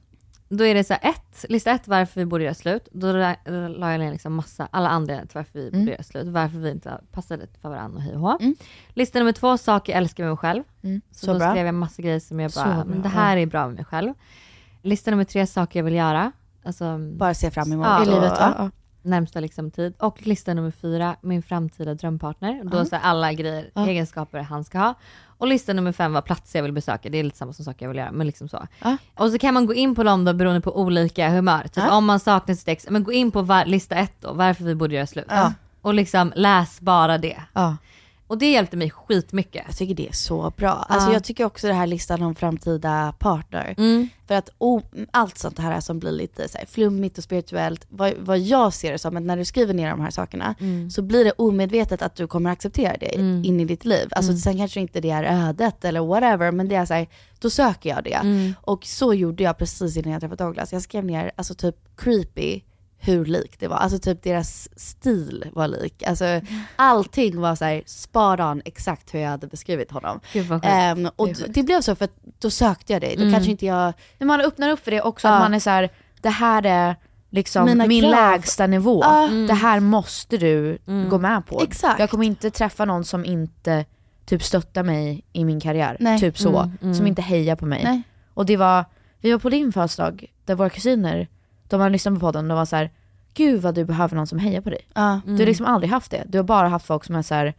[0.48, 2.88] Då är det så här, ett, lista ett, varför vi borde göra slut.
[2.92, 5.80] Då la jag ner liksom massa, alla anledningar till varför vi Mm.
[5.80, 6.26] borde göra slut.
[6.28, 8.38] Varför vi inte passade för varandra och hej och hå.
[8.94, 10.62] Lista nummer två, saker jag älskar med mig själv.
[10.82, 11.00] Mm.
[11.10, 11.50] Så, Så då bra.
[11.50, 14.14] skrev jag massa grejer som jag bara, men det här är bra med mig själv.
[14.82, 16.32] Lista nummer tre, saker jag vill göra.
[16.64, 18.32] Alltså, Bara se fram emot ja, i livet.
[18.38, 18.70] Ja, ja.
[19.02, 19.94] Närmsta liksom tid.
[19.98, 22.64] Och lista nummer fyra, min framtida drömpartner.
[22.64, 22.84] Då Ja.
[22.84, 24.94] så alla grejer, egenskaper han ska ha.
[25.38, 27.08] Och lista nummer fem var platser jag vill besöka.
[27.08, 28.66] Det är lite samma som saker jag vill göra, men liksom så.
[28.82, 28.96] Ja.
[29.14, 31.62] Och så kan man gå in på dem då beroende på olika humör.
[31.62, 31.96] Typ Ja.
[31.96, 34.74] om man saknar sitt ex, men gå in på var, lista ett då, varför vi
[34.74, 35.24] borde göra slut.
[35.28, 35.52] Ja.
[35.82, 37.36] Och liksom läs bara det.
[38.28, 39.62] Och det hjälpte mig skitmycket.
[39.66, 40.70] Jag tycker det är så bra.
[40.70, 41.12] Alltså Ja.
[41.12, 43.74] jag tycker också det här listan om framtida partner.
[43.78, 44.08] Mm.
[44.26, 48.12] För att oh, allt sånt här som blir lite så här flummigt och spirituellt, vad,
[48.18, 50.90] vad jag ser det som, att när du skriver ner de här sakerna Mm.
[50.90, 53.44] så blir det omedvetet att du kommer acceptera det Mm.
[53.44, 54.08] in i ditt liv.
[54.10, 54.40] Alltså Mm.
[54.40, 57.90] sen kanske inte det är ödet eller whatever, men det är så här, då söker
[57.90, 58.14] jag det.
[58.14, 58.54] Mm.
[58.60, 60.72] Och så gjorde jag precis innan jag träffade Douglas.
[60.72, 62.60] Jag skrev ner, alltså typ creepy,
[63.00, 63.76] hur likt det var.
[63.76, 66.02] Alltså typ deras stil var lik.
[66.06, 66.40] Alltså
[66.76, 70.20] allting var så här spot on exakt hur jag hade beskrivit honom.
[70.62, 73.14] Ehm, och Det det, blev så för att då sökte jag det.
[73.16, 73.32] Då Mm.
[73.34, 73.92] kanske inte jag...
[74.18, 75.34] Men man öppnar upp för det också, Ja.
[75.34, 75.88] att man är så här:
[76.22, 76.96] det här är
[77.30, 78.10] liksom Mina min krav.
[78.10, 79.04] lägsta nivå.
[79.04, 79.46] Mm.
[79.46, 80.78] Det här måste du
[81.10, 81.62] gå med på.
[81.62, 82.00] Exakt.
[82.00, 83.84] Jag kommer inte träffa någon som inte
[84.26, 85.96] typ stöttar mig i min karriär.
[86.00, 86.20] Nej.
[86.20, 86.58] Typ så.
[86.58, 86.94] Mm, mm.
[86.94, 87.84] Som inte hejar på mig.
[87.84, 88.02] Nej.
[88.34, 88.84] Och det var,
[89.20, 91.28] vi var på din födelsedag, där våra kusiner,
[91.68, 92.90] de har lyssnat på podden, de var så här:
[93.34, 94.86] gud vad du behöver någon som hejar på dig.
[94.94, 95.20] Ja.
[95.26, 96.24] Du har liksom aldrig haft det.
[96.26, 97.54] Du har bara haft folk som är så här: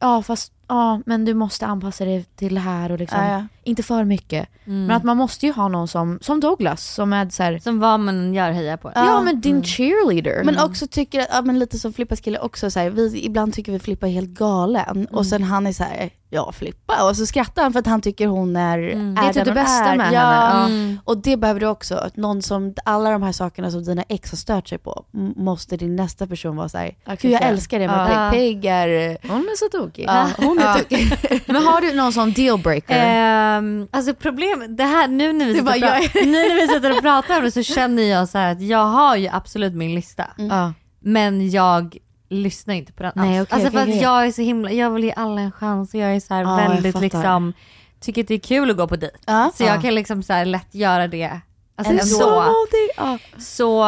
[0.00, 3.44] ja fast, ja men du måste anpassa dig till det här och liksom, Ja, ja.
[3.64, 4.48] inte för mycket.
[4.66, 4.86] Mm.
[4.86, 7.80] Men att man måste ju ha någon som, som Douglas, som är så här, Som
[7.80, 8.92] vad man gör heja på.
[8.94, 10.44] ja, men din cheerleader.
[10.44, 13.54] Men också tycker att, ja, men lite som Flippas kille också, så här, vi, ibland
[13.54, 15.06] tycker vi Flippa är helt galen.
[15.12, 18.00] Och sen han är så här, ja Flippa, och så skrattar han för att han
[18.00, 19.16] tycker hon är, Mm.
[19.16, 19.96] är Det är typ det bästa är.
[19.96, 20.20] med ja.
[20.20, 20.64] henne.
[20.74, 20.98] Mm.
[21.04, 24.30] Och det behöver du också, att någon som, alla de här sakerna som dina ex
[24.30, 27.38] har stört sig på, m- måste din nästa person vara såhär, gud jag Acceptera.
[27.38, 28.30] älskar det med Ja.
[28.30, 28.62] Peg.
[28.62, 30.04] Peg är, Hon är så tokig.
[30.08, 30.74] ja, hon är Ja.
[30.74, 31.18] tokig.
[31.46, 32.96] Men har du någon sån dealbreaker?
[32.98, 36.54] Ehm, alltså problem, det här nu när vi, sitter, bara, och pra- jag nu när
[36.62, 39.28] vi sitter och pratar om det så känner jag så här att jag har ju
[39.32, 40.26] absolut min lista.
[40.36, 40.72] ja.
[41.00, 41.96] Men jag
[42.30, 43.48] lyssnar inte på den Nej, alls.
[43.48, 44.02] okej, alltså okej, för att okej.
[44.02, 46.42] jag är så himla, jag vill ge alla en chans och jag är så här
[46.42, 47.52] jag väldigt liksom,
[48.00, 49.16] tycker att det är kul att gå på dejt.
[49.26, 49.50] Ja.
[49.54, 51.40] Så jag kan liksom så här lätt göra det.
[51.76, 52.04] Alltså Ändå.
[52.04, 53.18] så.
[53.38, 53.82] Så,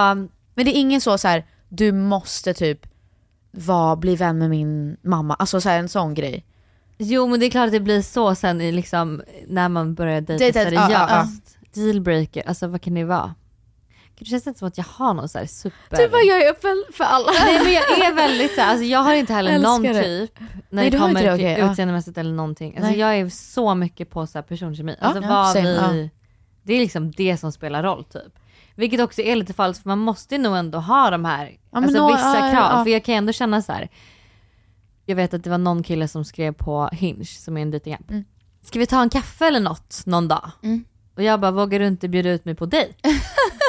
[0.54, 2.86] Men det är ingen så, så här, du måste typ
[3.50, 5.34] var, bli vän med min mamma.
[5.34, 6.44] Alltså så här, en sån grej.
[6.98, 10.20] Jo men det är klart att det blir så sen i liksom, när man börjar
[10.20, 10.90] dejta seriöst.
[10.90, 11.26] ja, ja,
[11.74, 13.34] Dealbreaker, alltså vad kan det vara?
[14.18, 15.96] Det känns inte som att jag har någon så här super...
[15.96, 17.32] Du bara, jag är öppen för alla.
[17.44, 20.02] Nej men jag är väldigt så här, alltså jag har inte heller någon det.
[20.02, 21.70] typ när Nej, det kommer till okej, ja.
[21.70, 22.76] utseendemässigt eller någonting.
[22.76, 22.98] Alltså Nej.
[23.00, 24.96] jag är så mycket på så här personkemi.
[25.00, 26.08] Alltså Ja, vad same, vi, ja.
[26.62, 28.38] Det är liksom det som spelar roll typ.
[28.74, 31.98] Vilket också är lite falskt för man måste nog ändå ha de här, men alltså
[31.98, 32.70] nå- vissa ja, krav.
[32.78, 32.84] ja.
[32.84, 33.88] För jag kan ändå känna så här.
[35.06, 38.10] Jag vet att det var någon kille som skrev på Hinge som är en datingapp.
[38.10, 38.24] Mm.
[38.62, 40.50] Ska vi ta en kaffe eller något någon dag?
[41.16, 42.94] Och jag bara, vågar du inte bjuda ut mig på dejt?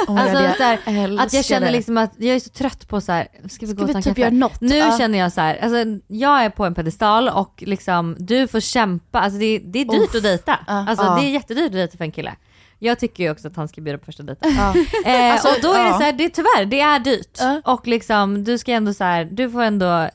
[0.08, 2.88] Oh alltså, jag så här, älskar att jag känner liksom att jag är så trött
[2.88, 4.32] på så här, ska vi gå och vi ta en typ kaffe?
[4.32, 4.62] något?
[4.62, 4.98] Nu Ja.
[4.98, 9.20] känner jag så här, alltså, jag är på en pedestal och liksom, du får kämpa,
[9.20, 10.16] alltså det, det är dyrt Uff.
[10.16, 10.60] att dejta.
[10.68, 10.74] Ja.
[10.90, 11.16] Alltså Ja.
[11.16, 12.36] det är jättedyrt att dejta för en kille.
[12.80, 14.52] Jag tycker ju också att han ska bjuda på första dejten.
[14.58, 14.76] Ja.
[15.12, 17.40] Eh, Alltså, och då är det så här, det, tyvärr, det är dyrt.
[17.66, 20.10] Och liksom, du ska ändå så här, du får ändå,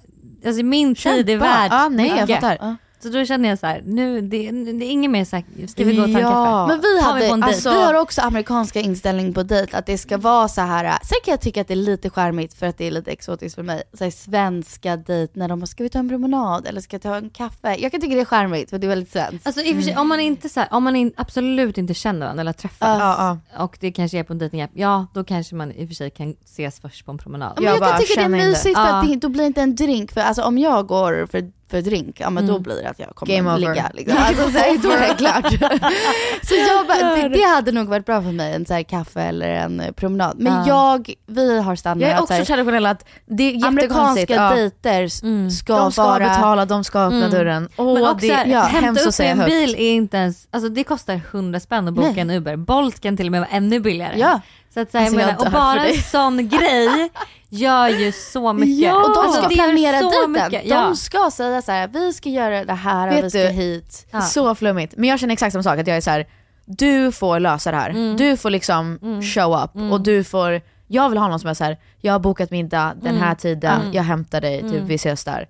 [0.47, 2.59] alltså min tid är värd Ja, nej, jag fattar.
[2.61, 2.77] Ja.
[3.03, 5.85] Så då känner jag så här, nu, det, det är inget mer så här, ska
[5.85, 6.67] vi gå och ta en kaffe?
[6.69, 7.43] Men vi, hade, dejt.
[7.43, 10.85] alltså, vi har också amerikanska inställning på dejt, att det ska vara så här.
[10.85, 13.55] sen kan jag tycka att det är lite charmigt för att det är lite exotiskt
[13.55, 13.83] för mig.
[13.99, 17.01] Så här, svenska dejt när de bara, ska vi ta en promenad eller ska vi
[17.01, 17.77] ta en kaffe?
[17.79, 19.47] Jag kan tycka det är charmigt för det är väldigt svenskt.
[19.47, 21.95] Alltså i och för sig, om man inte så här, om man in, absolut inte
[21.95, 25.55] känner varandra eller träffas Ja, och det kanske är på en dejtingapp, ja då kanske
[25.55, 27.53] man i och för sig kan ses först på en promenad.
[27.57, 29.01] men jag, kan tycka det är mysigt för Ja.
[29.01, 30.13] att det, då blir det inte en drink.
[30.13, 32.63] För alltså, om jag går för, för drink, ja men då Mm.
[32.63, 33.91] blir det att jag kommer Game ligga.
[33.95, 34.19] Liksom.
[34.21, 35.53] Alltså, så här, då är det klart.
[36.49, 39.21] så jag bara, det, det hade nog varit bra för mig, en så här kaffe
[39.23, 40.37] eller en promenad.
[40.39, 40.65] Men Ja.
[40.69, 44.51] jag, vi har standard Jag är också traditionell att det är amerikanska ja.
[44.55, 45.21] dejter s-
[45.59, 46.19] ska de ska vara...
[46.29, 47.31] betala, de ska öppna Mm.
[47.31, 47.69] dörren.
[47.77, 49.51] Åh, Men också det, ja, hämta upp en högt.
[49.51, 52.21] bil är inte ens, alltså det kostar 100 spänn att boka Nej.
[52.21, 52.57] en Uber.
[52.57, 54.19] Bolt kan till och med vara ännu billigare.
[54.19, 54.41] Ja.
[54.75, 57.11] Så att säga, Alltså, jag jag och bara en sån grej
[57.49, 58.77] gör ju så mycket.
[58.79, 60.33] Ja, och de Alltså, ska gör planera så dejten.
[60.33, 60.63] mycket.
[60.63, 60.95] De Ja.
[60.95, 64.07] ska säga så här: vi ska göra det här och Vet vi ska du, hit.
[64.31, 64.95] Så flummigt.
[64.97, 66.27] Men jag känner exakt samma sak, att jag är så här:
[66.67, 67.91] du får lösa det här.
[67.91, 68.17] Mm.
[68.17, 68.99] Du får liksom
[69.35, 72.19] show up och du får, jag vill ha någon som är så här: jag har
[72.21, 73.37] bokat middag den här Mm.
[73.37, 73.93] tiden, Mm.
[73.93, 74.87] jag hämtar dig, typ, Mm.
[74.87, 75.49] vi ses där.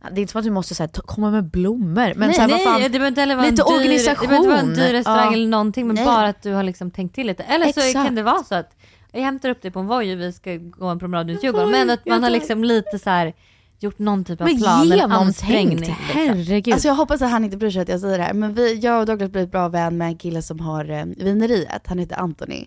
[0.00, 0.14] Mm.
[0.14, 2.40] Det är inte som att du måste så här, komma med blommor, men nej, så
[2.40, 4.22] här, nej, vad fan, det behöver inte heller vara lite en dyr, organisation.
[4.22, 5.32] Det behöver inte vara en dyr restaurang Ja.
[5.32, 6.04] eller någonting men Nej.
[6.04, 7.42] bara att du har liksom tänkt till lite.
[7.42, 8.06] Eller så Exakt.
[8.06, 8.70] kan det vara så att
[9.12, 11.70] jag hämtar upp dig på en Voi och vi ska gå en promenad runt Djurgården.
[11.70, 13.32] Men att man har liksom lite så här
[13.80, 15.78] gjort någon typ av Men plan eller ansträngning.
[15.78, 15.96] Liksom.
[16.00, 16.74] herregud.
[16.74, 18.74] Alltså jag hoppas att han inte bryr sig att jag säger det här, men vi,
[18.74, 22.16] jag och Douglas blev bra vän med en kille som har eh, vineriet, han heter
[22.16, 22.66] Anthony.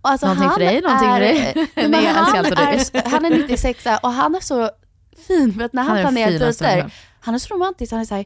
[0.00, 1.54] Och alltså Någonting han för dig, någonting för dig.
[1.88, 4.70] Nej, han, är, han är 96 och han är så
[5.26, 8.24] fin för att när han, Han planerar dejter, han är så romantisk, han är såhär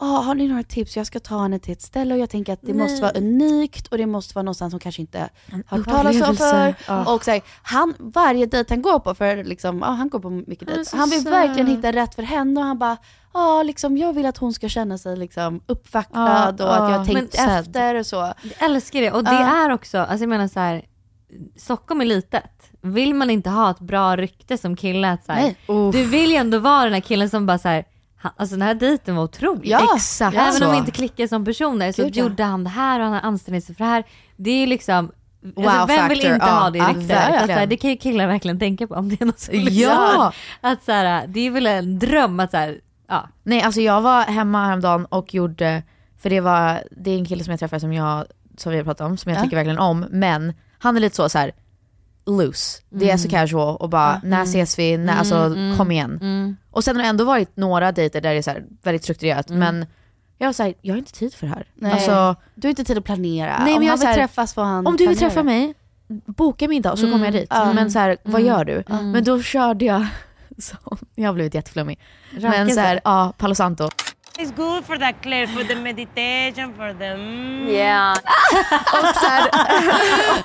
[0.00, 0.96] Oh, har ni några tips?
[0.96, 2.82] Jag ska ta henne till ett ställe och jag tänker att det Nej.
[2.82, 6.36] måste vara unikt och det måste vara någonstans som kanske inte har hört talas om
[6.36, 6.74] för.
[6.86, 7.14] Ja.
[7.14, 10.30] Och så här, han, varje dejt han går på, för liksom, ja, han går på
[10.30, 11.32] mycket Han dejt, så han vill söt.
[11.32, 12.96] verkligen hitta rätt för henne och han bara,
[13.34, 16.98] ja liksom jag vill att hon ska känna sig liksom uppvaktad och att jag ja.
[16.98, 18.16] har tänkt efter och så.
[18.16, 20.82] Jag älskar det och det är också, alltså jag menar så här,
[21.56, 22.70] Stockholm är litet.
[22.80, 25.54] Vill man inte ha ett bra rykte som kille att så här,
[25.92, 27.84] du vill ju ändå vara den här killen som bara så här,
[28.16, 29.68] han, alltså den här dejten var otrolig.
[29.70, 30.66] Ja, Exakt Även så.
[30.66, 33.20] om vi inte klickar som personer så Gud, gjorde han det här och han har
[33.60, 34.04] sig för det här.
[34.36, 36.52] Det är ju liksom, Wow alltså, vem vill factor, inte ja.
[36.52, 37.10] ha det Ja, ryktet?
[37.10, 37.40] verkligen.
[37.42, 39.54] Att, så här, det kan ju killar verkligen tänka på om det är något som
[39.54, 40.32] Ja!
[40.60, 43.28] Att så här, det är väl en dröm att så här, ja.
[43.42, 45.82] Nej alltså jag var hemma häromdagen och gjorde,
[46.22, 48.24] för det var, det är en kille som jag träffade som jag,
[48.56, 49.44] som vi har pratat om, som jag Ja.
[49.44, 51.52] tycker verkligen om, men han är lite så, så här
[52.26, 52.82] loose.
[52.88, 56.56] Det är så casual och bara, när ses vi, när, alltså kom igen.
[56.70, 59.48] Och sen har det ändå varit några dejter där det är så här, väldigt strukturerat,
[59.48, 59.86] men
[60.38, 61.66] jag var såhär, jag har inte tid för det här.
[61.74, 61.92] Nej.
[61.92, 63.58] Alltså, Du har inte tid att planera.
[63.64, 65.30] Nej, men om han vill här, träffas får han om du vill planera.
[65.30, 65.74] träffa mig,
[66.26, 67.50] boka middag och så kommer jag dit.
[67.50, 68.46] Men så här, vad Mm.
[68.46, 68.82] gör du?
[68.88, 70.06] Men då körde jag,
[70.58, 70.76] så,
[71.14, 71.98] jag har blivit jätteflummig.
[72.40, 73.88] Men så här, ja, Palo Santo.
[74.38, 77.04] It's good for the clear, for the meditation, for the...
[77.04, 77.68] Mm.
[77.68, 78.12] Yeah.
[78.92, 79.48] och, så här,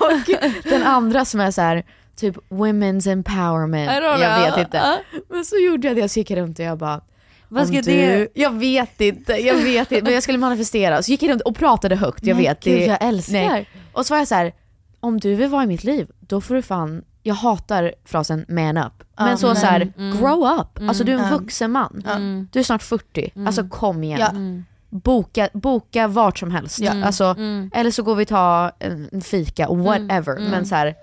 [0.00, 1.84] och den andra som är så här,
[2.16, 3.90] typ women's empowerment.
[3.90, 4.50] I don't Jag know.
[4.56, 5.00] vet inte.
[5.30, 7.00] Men så gjorde jag det, så gick jag runt och jag bara
[7.48, 10.04] Vad ska du, det- Jag vet inte, jag vet inte.
[10.04, 11.02] Men jag skulle manifestera.
[11.02, 12.64] Så gick jag runt och pratade högt, jag Nej, vet.
[12.64, 13.64] gud, jag älskar.
[13.92, 14.52] Och så var jag så här,
[15.00, 18.76] om du vill vara i mitt liv, då får du fan, jag hatar frasen man
[18.76, 18.92] up.
[19.18, 20.18] Men Ja, så, men- så här, mm.
[20.18, 20.88] grow up.
[20.88, 21.38] Alltså du är en Mm.
[21.38, 22.02] vuxen man.
[22.06, 22.48] Mm.
[22.52, 24.18] Du är snart 40, alltså kom igen.
[24.20, 24.28] Ja.
[24.28, 24.64] Mm.
[24.90, 26.78] Boka, boka vart som helst.
[26.80, 27.04] Ja.
[27.04, 27.70] Alltså, Mm.
[27.74, 30.36] Eller så går vi ta en fika, whatever.
[30.36, 30.50] Mm.
[30.50, 30.94] Men så här,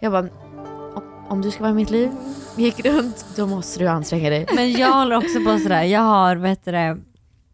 [0.00, 0.28] jag bara,
[0.94, 2.10] om, om du ska vara i mitt liv,
[2.56, 4.46] gick runt, då måste du anstränga dig.
[4.54, 6.96] Men jag håller också på sådär, jag har, vet du det,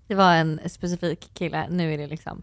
[0.06, 2.42] det var en specifik kille, nu är det liksom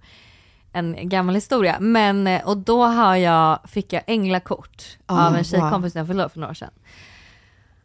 [0.73, 1.77] en gammal historia.
[1.79, 6.01] Men, eh, och då har jag, fick jag änglakort Ah, av en tjejkompis wow.
[6.07, 6.71] när jag år för några år sedan.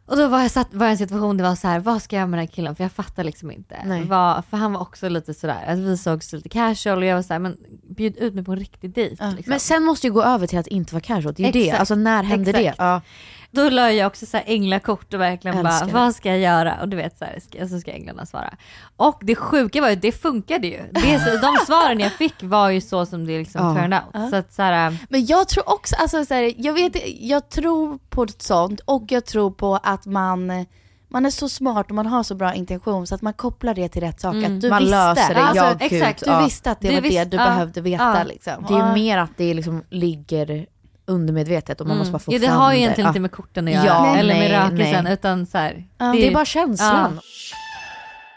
[0.05, 2.01] Och då var jag, satt, var jag i en situation det var så här, vad
[2.01, 2.75] ska jag göra med den här killen?
[2.75, 3.75] För jag fattar liksom inte.
[4.07, 7.21] Vad, för han var också lite sådär, att vi sågs lite casual och jag var
[7.21, 7.57] såhär, men
[7.89, 9.25] bjud ut mig på en riktig dejt.
[9.25, 9.43] Liksom.
[9.49, 11.33] Men sen måste ju gå över till att inte vara casual.
[11.33, 11.63] Det är ju det.
[11.63, 11.79] Exakt.
[11.79, 12.67] Alltså när händer det?
[12.67, 13.05] Exakt.
[13.51, 16.77] Då la jag också så här änglakort och verkligen Älskar bara, vad ska jag göra?
[16.81, 18.53] Och du vet så här, ska, så ska änglarna svara.
[18.97, 20.79] Och det sjuka var ju, det funkade ju.
[20.91, 23.73] Det, så- de svaren jag fick var ju så som det liksom Ja.
[23.81, 24.09] turned out.
[24.13, 24.29] Ja.
[24.29, 27.99] Så att så här, Men jag tror också, alltså så här, jag vet jag tror
[28.09, 30.65] på ett sånt och jag tror på att man
[31.11, 33.89] man är så smart och man har så bra intention så att man kopplar det
[33.89, 34.35] till rätt sak.
[34.35, 34.55] Mm.
[34.55, 34.97] Att du Man visste.
[35.15, 36.43] löser det, Alltså, ja, exakt, du ja.
[36.43, 37.45] visste att det Du var visste- det du ja.
[37.45, 38.23] behövde veta Ja.
[38.23, 38.65] liksom.
[38.67, 40.65] Det är ju mer att det liksom ligger
[41.09, 43.09] undermedvetet och man måste bara få ja, det fram har ju egentligen Ja.
[43.09, 46.27] inte med korten att göra, Ja, eller nej, med rökelsen, utan så här, Ja, Det
[46.27, 47.11] är bara känslan.
[47.15, 47.21] Ja.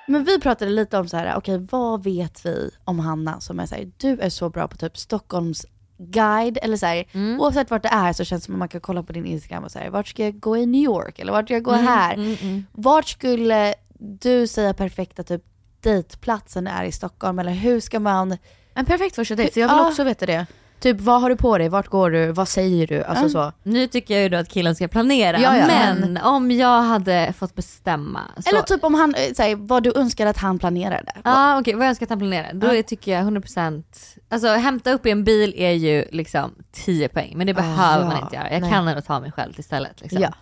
[0.06, 3.66] Men vi pratade lite om så här, okej vad vet vi om Hanna som är
[3.66, 5.66] så här, du är så bra på typ Stockholms
[5.98, 7.40] guide eller så här, Mm.
[7.40, 9.64] oavsett vart det är så känns det som att man kan kolla på din Instagram
[9.64, 11.86] och säga vart ska jag gå i New York eller vart ska jag gå Mm,
[11.86, 12.14] här?
[12.14, 12.64] mm, mm.
[12.72, 15.42] Vart skulle du säga perfekta typ
[15.80, 18.36] dejtplatsen är i Stockholm eller hur ska man?
[18.74, 19.88] En perfekt första dejt, för jag vill Ja.
[19.88, 20.46] också veta det.
[20.82, 23.02] Typ vad har du på dig, vart går du, vad säger du?
[23.02, 23.52] Alltså så.
[23.62, 26.82] Nu tycker jag ju då att killen ska planera, Ja, ja, men, men- om jag
[26.82, 28.20] hade fått bestämma.
[28.38, 31.12] Så, Eller typ om han, eh, här, vad du önskar att han planerade.
[31.24, 32.50] Ja okej, vad jag önskar att han planerar.
[32.54, 32.74] Då Ja.
[32.74, 33.84] är, tycker jag 100%,
[34.28, 38.00] alltså hämta upp i en bil är ju liksom 10 poäng, men det Ah, behöver
[38.04, 38.06] ja.
[38.08, 38.52] man inte göra.
[38.52, 38.70] Jag Nej.
[38.70, 40.00] kan ändå ta mig själv istället.
[40.00, 40.20] Liksom.
[40.22, 40.32] Ja.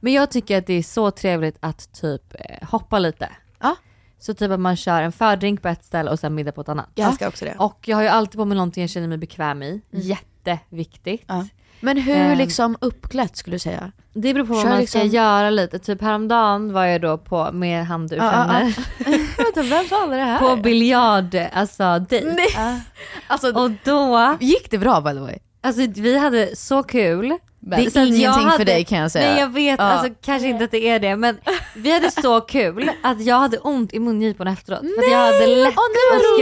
[0.00, 3.28] Men jag tycker att det är så trevligt att typ eh, hoppa lite.
[3.60, 3.76] Ja.
[4.22, 6.68] Så typ att man kör en fördrink på ett ställe och sen middag på ett
[6.68, 6.88] annat.
[6.94, 7.54] Jag älskar också det.
[7.58, 9.82] Och jag har ju alltid på mig någonting jag känner mig bekväm i.
[9.90, 11.24] Jätteviktigt.
[11.26, 11.46] Ja.
[11.80, 13.92] Men hur Ehm, liksom uppklätt skulle du säga?
[14.14, 15.78] Det beror på vad man liksom- ska göra lite.
[15.78, 20.06] Typ häromdagen var jag då på, med han du Ja, ja, känner, Vänta, vem sa
[20.06, 20.38] det här?
[20.38, 22.36] på biljard, alltså dejt.
[23.26, 25.38] Alltså, Och då, gick det bra by the way?
[25.60, 27.36] alltså vi hade så kul.
[27.64, 29.30] Det är Så att jag ingenting för dig, kan jag säga.
[29.30, 29.84] Nej jag vet, Ja.
[29.84, 31.38] alltså kanske inte att det är det men
[31.76, 34.80] vi hade så kul att jag hade ont i mungiporna efteråt.
[34.80, 35.84] För att jag hade lätt vad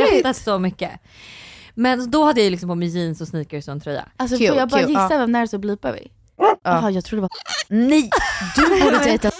[0.03, 0.91] och skrattat så mycket.
[1.75, 4.05] Men då hade jag ju liksom på mig jeans och sneakers och en tröja.
[4.17, 5.19] Alltså Kul, får jag bara kul, gissa ja.
[5.19, 6.11] vem det är så blipar vi?
[6.65, 7.31] Jaha jag trodde det var...
[7.89, 8.11] Nej,
[8.57, 9.31] du borde dejta...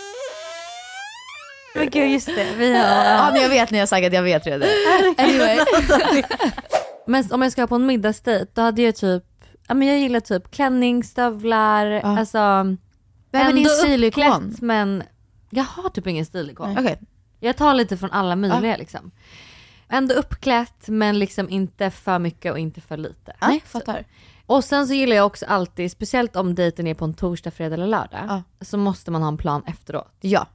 [1.75, 2.85] Men gud just det, vi har...
[3.05, 4.69] Ja men jag vet när jag sagt att jag vet redan.
[5.19, 5.59] Anyway.
[7.07, 9.23] Men om jag ska på en middagsdejt då hade jag typ,
[9.71, 12.19] ja men jag gillar typ klänning, stövlar, Ja.
[12.19, 12.39] alltså
[13.33, 14.23] Vem är din ändå stilikon?
[14.33, 15.03] uppklätt, men
[15.51, 16.73] jag har typ ingen stilikon.
[16.79, 17.01] Okej.
[17.41, 19.11] Jag tar lite från alla möjliga liksom.
[19.89, 23.37] Ändå uppklätt men liksom inte för mycket och inte för lite.
[23.43, 24.05] Nej, fattar.
[24.47, 27.75] Och sen så gillar jag också alltid, speciellt om dejten är på en torsdag, fredag
[27.75, 28.43] eller lördag, Ja.
[28.61, 30.15] så måste man ha en plan efteråt.
[30.21, 30.47] Ja.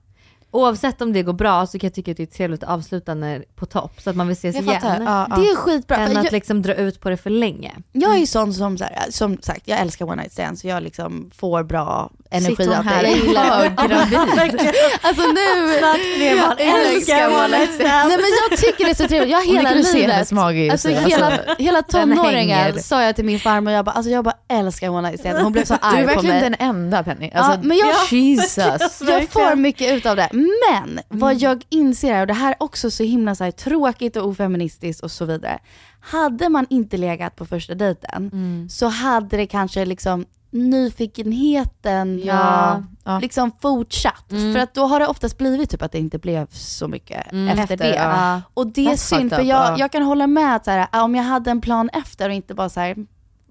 [0.52, 3.14] Oavsett om det går bra så kan jag tycka att det är trevligt att avsluta
[3.14, 4.82] när, på topp så att man vill ses Jag igen.
[4.84, 5.36] Ja, ja.
[5.36, 5.98] Det är skitbra.
[5.98, 7.74] Än att jag, liksom dra ut på det för länge.
[7.92, 10.66] jag är sån som, så som sagt, jag älskar one night stands.
[10.66, 14.76] Jag liksom får bra energi Sitter hon här Jag och gillar gravid?
[15.02, 15.80] Alltså nu...
[16.26, 17.80] Jag älskar stands.
[18.08, 19.32] Nej men jag tycker det är så trevligt.
[19.32, 23.40] Jag har hela livet, mage alltså, hela, alltså, hela den tonåringen sa jag till min
[23.40, 25.42] farmor, jag bara, alltså jag bara älskar one night stands.
[25.42, 26.50] Hon blev så arg Du är på verkligen mig.
[26.60, 27.32] den enda Penny.
[27.34, 29.02] Alltså, ja, men jag, Jesus.
[29.08, 30.30] jag får mycket ut av det.
[30.32, 30.46] Men
[30.86, 31.04] Mm.
[31.10, 34.28] vad jag inser är, och det här är också så himla så här, tråkigt och
[34.28, 35.60] ofeministiskt och så vidare.
[36.00, 38.70] Hade man inte legat på första dejten Mm.
[38.70, 43.20] så hade det kanske liksom nyfikenheten Ja, ja.
[43.20, 44.32] liksom fortsatt.
[44.32, 44.54] Mm.
[44.54, 47.48] För att då har det oftast blivit typ att det inte blev så mycket Mm.
[47.60, 47.96] efter, Efter, det.
[47.96, 48.42] ja.
[48.54, 49.76] Och det är synd för jag, ja.
[49.80, 52.54] jag kan hålla med att så här, om jag hade en plan efter och inte
[52.54, 52.96] bara så här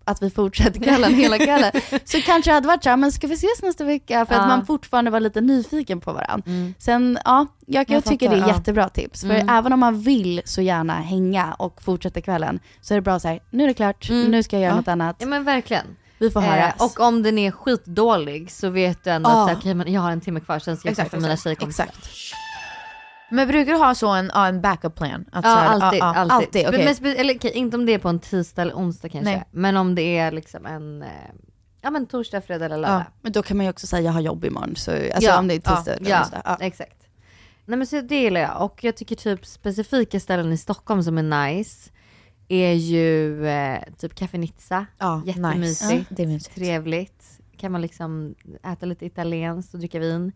[0.06, 1.72] att vi fortsätter kvällen hela kvällen.
[2.04, 4.26] Så kanske jag hade varit såhär, men ska vi ses nästa vecka?
[4.26, 6.50] För att man fortfarande var lite nyfiken på varandra.
[6.78, 9.20] Sen, ja, jag, jag, Jag tycker det är jättebra tips.
[9.20, 9.48] För Mm.
[9.48, 13.28] även om man vill så gärna hänga och fortsätta kvällen, så är det bra så
[13.28, 14.30] här, nu är det klart, Mm.
[14.30, 14.76] nu ska jag göra Ja.
[14.76, 15.16] något annat.
[15.18, 15.86] Ja men verkligen.
[16.24, 16.74] Vi får höras.
[16.80, 19.50] Eh, och om den är skitdålig så vet du ändå Ja.
[19.50, 21.84] att okej, men jag har en timme kvar sen ska jag träffa mina tjejkompisar.
[21.84, 22.08] Exakt.
[23.30, 25.24] Men brukar du ha så en, ja, en backup plan?
[25.32, 26.32] Att Ja så här, alltid, ja, ja, alltid.
[26.32, 26.96] alltid okej.
[27.00, 29.30] men, eller, okej, inte om det är på en tisdag eller onsdag kanske.
[29.30, 29.44] Nej.
[29.50, 31.08] Men om det är liksom en eh,
[31.82, 33.04] ja, men torsdag, fredag eller lördag.
[33.22, 34.76] Men då kan man ju också säga, jag har jobb imorgon.
[34.76, 36.42] Så, alltså Ja, om det är tisdag ja, eller ja, onsdag.
[36.44, 36.56] Ja.
[36.60, 36.96] exakt.
[37.66, 41.18] Nej men så det gillar jag och jag tycker typ specifika ställen i Stockholm som
[41.18, 41.90] är nice
[42.48, 44.86] är ju eh, typ Café Nizza.
[44.98, 45.90] Ja, Jättemysigt.
[45.90, 45.94] nice.
[45.94, 46.54] Ja, det är mysigt.
[46.54, 47.24] Trevligt.
[47.56, 48.34] Kan man liksom
[48.72, 50.32] äta lite italienskt och dricka vin.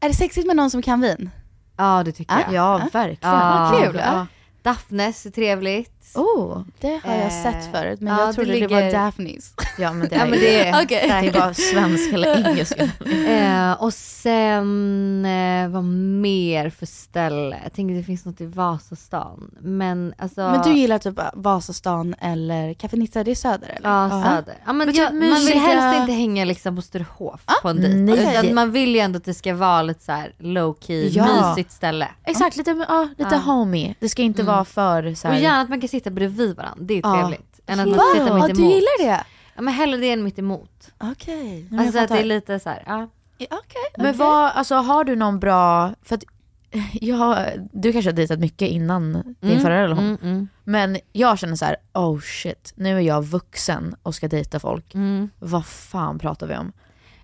[0.00, 1.30] Är det sexigt med någon som kan vin?
[1.76, 2.52] Ja det tycker jag.
[2.54, 3.34] Ja, verkligen.
[3.34, 3.70] Ja.
[3.72, 4.00] Vad kul.
[4.04, 4.26] Ja.
[4.62, 5.93] Daphnes är trevligt.
[6.14, 8.92] Oh, det har jag Eh, sett förut men ja, jag det trodde det, ligger- var
[9.04, 9.54] Daphnes.
[9.78, 10.86] Ja men det Ja, är, men det är-
[11.22, 12.82] det är bara svenska eller engelska.
[13.28, 17.56] Eh, och sen, eh, vad mer för ställe?
[17.62, 19.50] Jag tänker det finns något i Vasastan.
[19.60, 20.40] Men alltså.
[20.40, 23.90] Men du gillar typ Vasastan eller Café Nizza, det är söder eller?
[23.90, 24.54] Ja, söder.
[24.66, 27.76] Ja, men Men jag, typ man vill helst inte hänga liksom på Sturehof på en
[27.80, 27.94] dejt.
[28.24, 28.36] nej.
[28.44, 31.48] Utan man vill ju ändå att det ska vara lite så här low key, Ja.
[31.50, 32.08] mysigt ställe.
[32.24, 33.52] Exakt, lite, ja, lite Ja.
[33.52, 33.94] homey.
[34.00, 34.54] Det ska inte Mm.
[34.54, 37.14] vara för så Och här, gärna att man kan sitta bredvid varandra, det är Ja.
[37.20, 37.60] trevligt.
[37.66, 38.04] Än att man Va?
[38.14, 38.74] sitter Ja, mitt du emot.
[38.74, 39.24] gillar det?
[39.56, 40.90] Ja men hellre det än mitt emot.
[40.98, 41.68] Okej.
[41.78, 43.08] Alltså att det är lite så här, ja.
[43.38, 43.82] Okej.
[43.98, 46.24] Men vad, alltså har du någon bra, för att
[46.92, 47.36] jag,
[47.72, 50.04] du kanske har dejtat mycket innan din Mm, förra relation.
[50.04, 50.48] mm, mm.
[50.64, 54.94] Men jag känner så här: oh shit, nu är jag vuxen och ska dejta folk.
[54.94, 55.30] Mm.
[55.38, 56.72] Vad fan pratar vi om?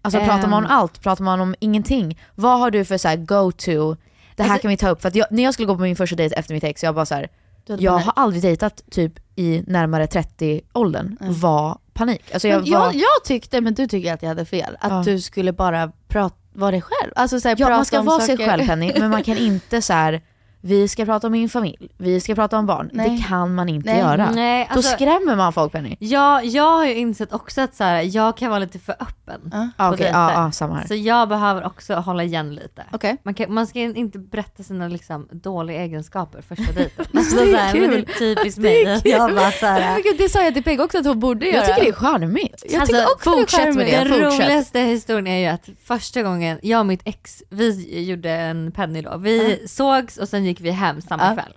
[0.03, 0.27] Alltså Ehm.
[0.29, 1.03] pratar man om allt?
[1.03, 2.19] Pratar man om ingenting?
[2.35, 3.97] Vad har du för så här go-to?
[4.37, 5.03] Det här Alltså- kan vi ta upp.
[5.03, 6.95] För att jag, när jag skulle gå på min första dejt efter mitt ex, jag
[6.95, 11.17] bara så här, Du hade jag har aldrig dejtat typ i närmare 30-åldern.
[11.21, 12.23] Var panik.
[12.33, 14.91] Alltså jag, Men jag, var, jag tyckte, men du tycker att jag hade fel, att
[15.07, 15.13] Ja.
[15.13, 17.13] du skulle bara prata, vara dig själv.
[17.17, 18.37] Alltså så här, Ja prata man ska om vara saker.
[18.37, 20.21] sig själv Penny, men man kan inte så här.
[20.63, 22.91] Vi ska prata om min familj, vi ska prata om barn.
[22.93, 23.11] Nej.
[23.11, 23.99] Det kan man inte Nej.
[23.99, 24.31] göra.
[24.31, 25.97] Nej, alltså- Då skrämmer man folk Penny.
[26.01, 29.51] Ja, jag har ju insett också att så här, jag kan vara lite för öppen.
[29.53, 30.19] Ja, på Okej, dejter.
[30.21, 30.87] ja, ja, samma här.
[30.87, 32.85] Så jag behöver också hålla igen lite.
[32.93, 33.17] Okej.
[33.23, 37.07] Man, kan, man ska inte berätta sina liksom, dåliga egenskaper första dejten.
[37.15, 38.07] Alltså, Det är så här, men kul.
[38.19, 39.01] Det är typiskt Det är mig.
[39.03, 39.13] kul.
[39.13, 41.57] Jag bara så här, gud, det sa jag till Peg också att hon borde göra.
[41.57, 42.65] Jag tycker det är charmigt.
[42.71, 43.91] Jag tycker också det är fortsätt med charmigt.
[43.91, 44.09] det.
[44.15, 44.47] Den fortsätt.
[44.49, 49.03] roligaste historien är ju att första gången jag och mitt ex, vi gjorde en penny
[49.03, 49.17] då.
[49.17, 51.53] Vi sågs och sen gick vi hem samma kväll.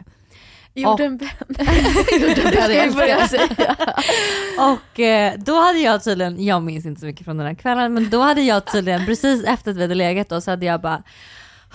[0.76, 1.18] Gjorde en
[3.28, 3.76] säga.
[4.74, 7.94] Och eh, då hade jag tydligen, jag minns inte så mycket från den här kvällen,
[7.94, 10.82] men då hade jag tydligen precis efter att vi hade legat då så hade jag
[10.82, 11.04] bara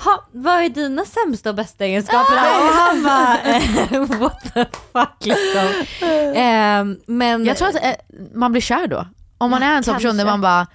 [0.04, 2.32] Ha, vad är dina sämsta och bästa egenskaper?
[2.32, 5.84] Och han bara, eh, what the fuck liksom.
[6.34, 7.94] Eh, men Jag tror att eh,
[8.34, 9.06] man blir kär då.
[9.38, 10.66] Om man Ja, är en sån person där man bara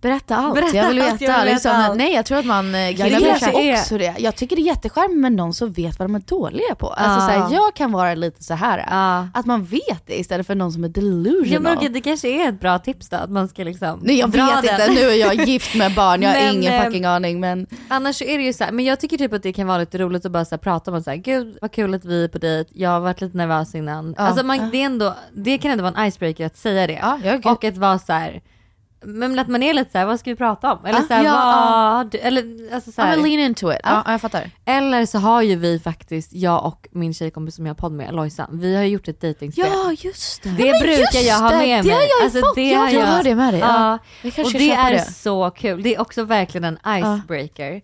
[0.00, 1.32] Berätta allt, Berätta jag vill allt, veta.
[1.32, 1.96] jag vill liksom, allt.
[1.96, 3.60] Nej jag tror att man eh, killar blir kanske kär.
[3.60, 4.14] är- också det.
[4.18, 6.88] Jag tycker det är jättecharmigt med någon som vet vad de är dåliga på.
[6.88, 7.40] Alltså, Ja.
[7.40, 9.28] så här, jag kan vara lite så här Ja.
[9.34, 11.48] att man vet det istället för någon som är delusional.
[11.52, 14.28] Ja men det kanske är ett bra tips då att man ska liksom Nej jag
[14.28, 14.80] vet den.
[14.90, 17.66] inte, nu är jag gift med barn, jag har Men, ingen eh, fucking aning men
[17.88, 19.98] Annars är det ju så här, men jag tycker typ att det kan vara lite
[19.98, 22.24] roligt att bara så här, prata om att så här, gud vad kul att vi
[22.24, 24.14] är på dejt, jag har varit lite nervös innan.
[24.18, 27.40] Ja, alltså man, det, ändå, det kan ändå vara en icebreaker att säga det.
[27.44, 28.40] Och att vara så här,
[29.04, 30.84] men att man är lite så här, vad ska vi prata om?
[30.86, 33.78] Eller Ja, så här, ja, vad, du, eller alltså så Ja, lean into it.
[33.84, 34.12] Ja, Ja.
[34.12, 34.50] jag fattar.
[34.64, 38.14] Eller så har ju vi faktiskt, jag och min tjejkompis som jag har podd med,
[38.14, 39.66] Lojsan, vi har ju gjort ett dejtingspel.
[39.72, 40.48] Ja just det.
[40.50, 41.94] Det ja, brukar jag ha det, med det mig.
[41.96, 42.54] har jag Alltså, fått.
[42.54, 43.60] det ja, har Jag har det med dig.
[43.60, 43.98] Ja.
[44.22, 45.12] Ja, Jag och det är det.
[45.12, 45.82] så kul.
[45.82, 47.80] Det är också verkligen en icebreaker.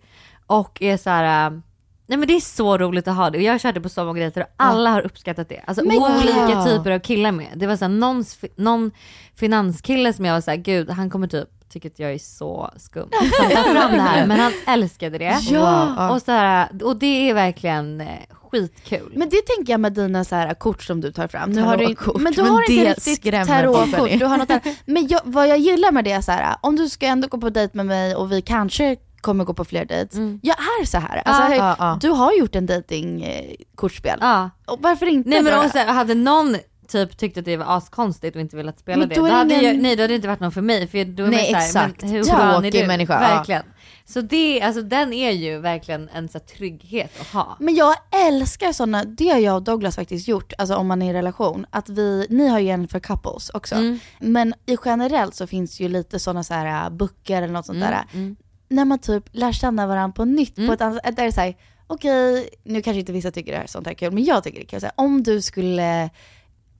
[0.47, 1.51] Och är så här.
[1.51, 1.59] äh,
[2.07, 4.19] Nej men det är så roligt att ha det och jag det på så många
[4.19, 5.63] dejter och alla har uppskattat det.
[5.67, 6.65] Alltså Men olika ja.
[6.65, 7.47] typer av killar med.
[7.55, 8.91] Det var så här, någons, någon
[9.35, 13.09] finanskille som jag var såhär, gud han kommer typ tycker att jag är så skum
[13.11, 14.27] som tar fram det här.
[14.27, 15.39] Men han älskade det.
[15.41, 16.09] Ja.
[16.09, 19.13] Och, så här, och det är verkligen eh, skitkul.
[19.15, 21.51] Men det tänker jag med dina så här kort som du tar fram.
[21.51, 24.19] Nu har du, men du men har inte riktigt tarotkort.
[24.19, 24.67] Du har något annat.
[24.85, 27.37] Men jag, vad jag gillar med det är så här, om du ska ändå gå
[27.37, 30.15] på dejt med mig och vi kanske kommer gå på fler dejts.
[30.15, 30.39] Mm.
[30.43, 31.21] Jag är så här.
[31.25, 31.97] Alltså, Ja, ja, ja.
[32.01, 34.17] Du har gjort en dejtingkortspel.
[34.21, 34.49] Ja.
[34.65, 35.65] Och varför inte Nej men bara?
[35.65, 36.55] och så här, hade någon
[36.87, 39.33] typ tyckt att det var askonstigt och inte velat spela Men det, då då, det
[39.33, 40.87] hade ingen- jag, nej då hade det inte varit någon för mig.
[40.87, 42.01] För då är Nej, så här, exakt.
[42.01, 42.87] Men hur Tråkig är du?
[42.87, 43.35] människa, ja.
[43.35, 43.63] Verkligen.
[44.07, 47.55] Så det, alltså den är ju verkligen en så här, trygghet att ha.
[47.59, 47.95] Men jag
[48.27, 51.65] älskar sådana, det har jag och Douglas faktiskt gjort, alltså om man är i relation.
[51.69, 53.75] Att vi, ni har ju en för couples också.
[53.75, 53.99] Mm.
[54.19, 57.77] Men i generellt så finns ju lite sådana så här äh, böcker eller något sånt
[57.77, 58.05] Mm, där.
[58.13, 58.35] mm.
[58.69, 60.67] När man typ lär känna varandra på nytt Mm.
[60.67, 61.15] på ett annat sätt.
[61.15, 61.55] Där det är såhär,
[61.87, 64.59] okej, nu kanske inte vissa tycker det här sånt här är kul, men jag tycker
[64.59, 64.81] det är kul.
[64.81, 66.09] Här, om du skulle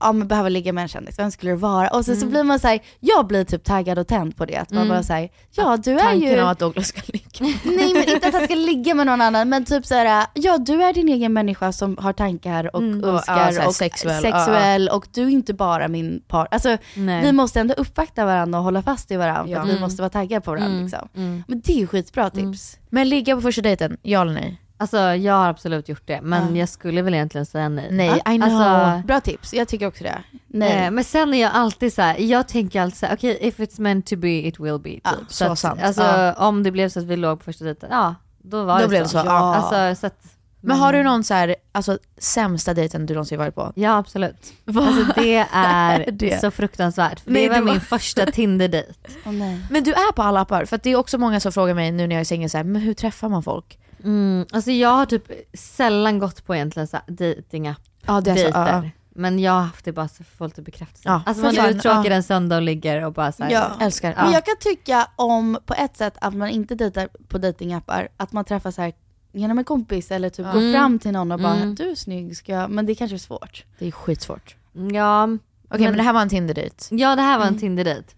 [0.00, 1.88] ja, men behöva ligga med en kändis, vem skulle det vara?
[1.88, 2.30] Och sen så Mm.
[2.30, 4.56] blir man såhär, jag blir typ taggad och tänd på det.
[4.56, 4.88] Att man Mm.
[4.96, 6.42] bara säger ja du är Tanken ju...
[6.42, 7.26] om att Douglas ska ligga.
[7.64, 10.82] Nej men inte att han ska ligga med någon annan men typ såhär, ja du
[10.82, 13.04] är din egen människa som har tankar och Mm.
[13.04, 16.48] Önskar ja, så och sexuell, sexuell, och du är inte bara min par.
[16.50, 17.22] Alltså Nej.
[17.22, 19.56] vi måste ändå uppvakta varandra och hålla fast i varandra Ja.
[19.56, 19.80] för att vi Mm.
[19.82, 20.82] måste vara taggade på varandra Mm.
[20.84, 21.08] liksom.
[21.16, 21.42] Mm.
[21.48, 22.78] Men det är ju skitbra tips.
[22.90, 24.60] Men ligga på första dejten, ja eller nej?
[24.78, 26.60] Alltså jag har absolut gjort det men Ja.
[26.60, 27.88] jag skulle väl egentligen säga nej.
[27.90, 28.42] Nej, I know.
[28.60, 30.18] Alltså, Bra tips, jag tycker också det.
[30.46, 30.84] Nej.
[30.84, 33.58] Eh, men sen är jag alltid så här, jag tänker alltid så här, okej if
[33.58, 34.90] it's meant to be it will be.
[34.90, 35.00] Typ.
[35.04, 35.80] Ja, så att, sant.
[35.82, 36.32] Alltså Ja.
[36.32, 38.88] om det blev så att vi låg på första dejten, ja då var Då det
[38.88, 39.16] blev så.
[39.16, 39.54] det så, Ja.
[39.54, 40.22] Alltså, så att,
[40.60, 43.72] Men har du någon så här, alltså sämsta dejten du någonsin varit på?
[43.76, 44.52] Ja absolut.
[44.76, 46.40] Alltså det är det?
[46.40, 47.20] så fruktansvärt.
[47.20, 48.92] För Nej, det var min första Tinder-dejt.
[49.24, 49.60] Nej.
[49.70, 51.92] Men du är på alla appar, för att det är också många som frågar mig
[51.92, 53.78] nu när jag är så men hur träffar man folk?
[54.06, 58.40] Mm, alltså jag har typ sällan gått på egentligen så datingapp Ja det är så,
[58.40, 58.90] ja, dejter.
[59.18, 61.08] Men jag har haft det bara så för folk att bekräftelse.
[61.08, 62.10] Ja, alltså man är uttråkad ja.
[62.10, 63.50] en söndag och ligger och bara såhär.
[63.50, 63.70] Ja.
[63.80, 64.14] Älskar.
[64.16, 64.32] Men Ja.
[64.32, 68.44] jag kan tycka om på ett sätt att man inte dejtar på datingappar, att man
[68.44, 68.92] träffas så här
[69.32, 70.72] genom en kompis eller typ går Mm.
[70.72, 71.74] fram till någon och bara Mm.
[71.74, 72.70] du är snygg, ska jag?
[72.70, 73.64] men det kanske är svårt.
[73.78, 74.56] Det är skitsvårt.
[74.92, 75.24] Ja.
[75.70, 76.96] Okej men, det här var en Tinder-dejt.
[76.96, 77.60] Ja det här var en Mm.
[77.60, 78.08] Tinder-dejt.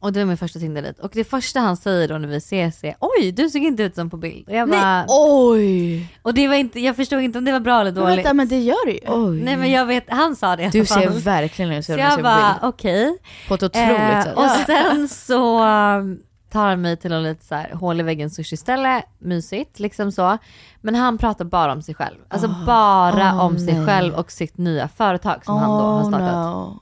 [0.00, 1.02] Och det var min första Tinder-dejt.
[1.02, 3.94] Och det första han säger då när vi ses är oj du såg inte ut
[3.94, 4.48] som på bild.
[4.48, 6.14] Och jag bara, Nej, oj!
[6.22, 8.18] och det var inte, jag förstod inte om det var bra eller Men dåligt.
[8.18, 8.98] vänta men det gör du ju.
[9.08, 9.40] Oj.
[9.42, 12.00] Nej men jag vet, han sa det i Du ser verkligen ut Så som du
[12.02, 12.74] jag ser på bara bild.
[12.74, 13.18] okej.
[13.48, 14.36] På ett otroligt Eh, sätt.
[14.36, 15.64] och sen så
[15.98, 16.18] um,
[16.52, 20.12] tar han mig till en lite så här hål i väggen sushi ställe, mysigt liksom
[20.12, 20.38] så.
[20.80, 22.16] Men han pratar bara om sig själv.
[22.28, 26.32] Alltså bara oh, om sig själv och sitt nya företag som han då har startat.
[26.46, 26.80] no.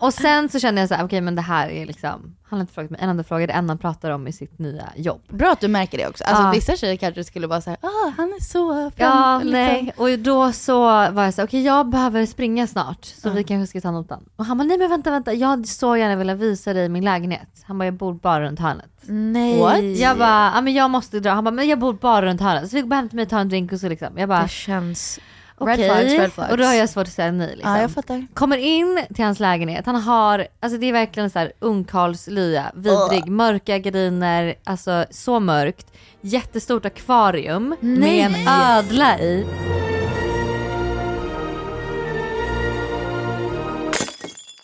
[0.00, 2.60] Och sen så kände jag så här, okej men det här är liksom, han har
[2.60, 5.20] inte frågat mig en enda fråga, det enda han pratar om i sitt nya jobb.
[5.28, 6.24] Bra att du märker det också.
[6.24, 6.50] Alltså Ja.
[6.50, 9.08] vissa tjejer kanske skulle vara så här, ah han är så fram.
[9.08, 9.52] Ja, liksom.
[9.52, 9.92] nej.
[9.96, 10.80] Och då så
[11.10, 14.24] var jag så här, okej jag behöver springa snart så vi kanske ska ta notan.
[14.36, 17.04] Och han bara, nej men vänta vänta, jag hade så gärna velat visa dig min
[17.04, 17.64] lägenhet.
[17.66, 18.90] Han bara, jag bor bara runt hörnet.
[19.06, 19.58] Nej.
[19.60, 19.82] What?
[19.82, 21.30] Jag bara, ja men jag måste dra.
[21.30, 22.70] Han bara, men jag bor bara runt hörnet.
[22.70, 24.18] Så vi går hem till mig och tar en drink och så liksom.
[24.18, 25.20] Jag bara, Det känns...
[25.60, 25.88] Red okej.
[25.88, 26.50] flags, red flags.
[26.50, 27.70] Och då har jag svårt att säga nej liksom.
[27.74, 28.26] Ja jag fattar.
[28.34, 33.26] Kommer in till hans lägenhet, han har, alltså det är verkligen så här ungkarlslya, vidrig,
[33.28, 35.86] mörka gardiner, alltså så mörkt.
[36.20, 39.46] Jättestort akvarium med en ödla i.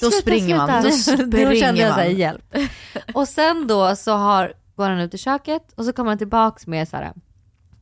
[0.01, 0.93] Då Sluta, springer man.
[0.93, 1.23] sluta.
[1.23, 2.57] Då Då kände springer jag såhär, hjälp.
[3.15, 6.67] Och sen då så har, går han ut i köket och så kommer han tillbaks
[6.67, 7.13] med så här,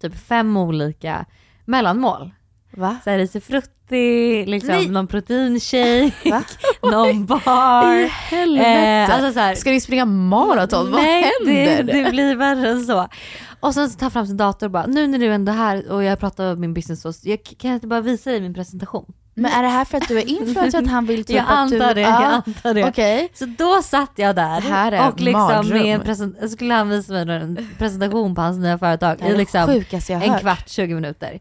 [0.00, 1.24] typ fem olika
[1.64, 2.30] mellanmål.
[2.76, 2.96] Va?
[3.04, 4.88] Så här risifrutti, liksom Nej.
[4.88, 6.42] någon proteinshake, Va?
[6.90, 7.92] någon bar.
[7.92, 8.70] I helvete.
[8.70, 10.92] Eh, alltså så här, Ska ni springa maraton?
[10.92, 11.82] Vad händer?
[11.82, 13.08] Det, det blir värre än så.
[13.60, 15.56] Och sen så tar han fram sin dator och bara, nu när du ändå är
[15.56, 18.40] här och jag pratar om min business, så jag, kan jag inte bara visa dig
[18.40, 19.12] min presentation?
[19.36, 21.70] Men är det här för att du är influencer att han vill typ jag att
[21.70, 21.76] du...
[21.76, 22.84] antar det, jag Ja, antar det.
[22.88, 23.28] Okej.
[23.34, 27.68] Så då satt jag där och liksom med en present- skulle han visa mig en
[27.78, 31.40] presentation på hans nya företag i liksom en kvart, 20 minuter.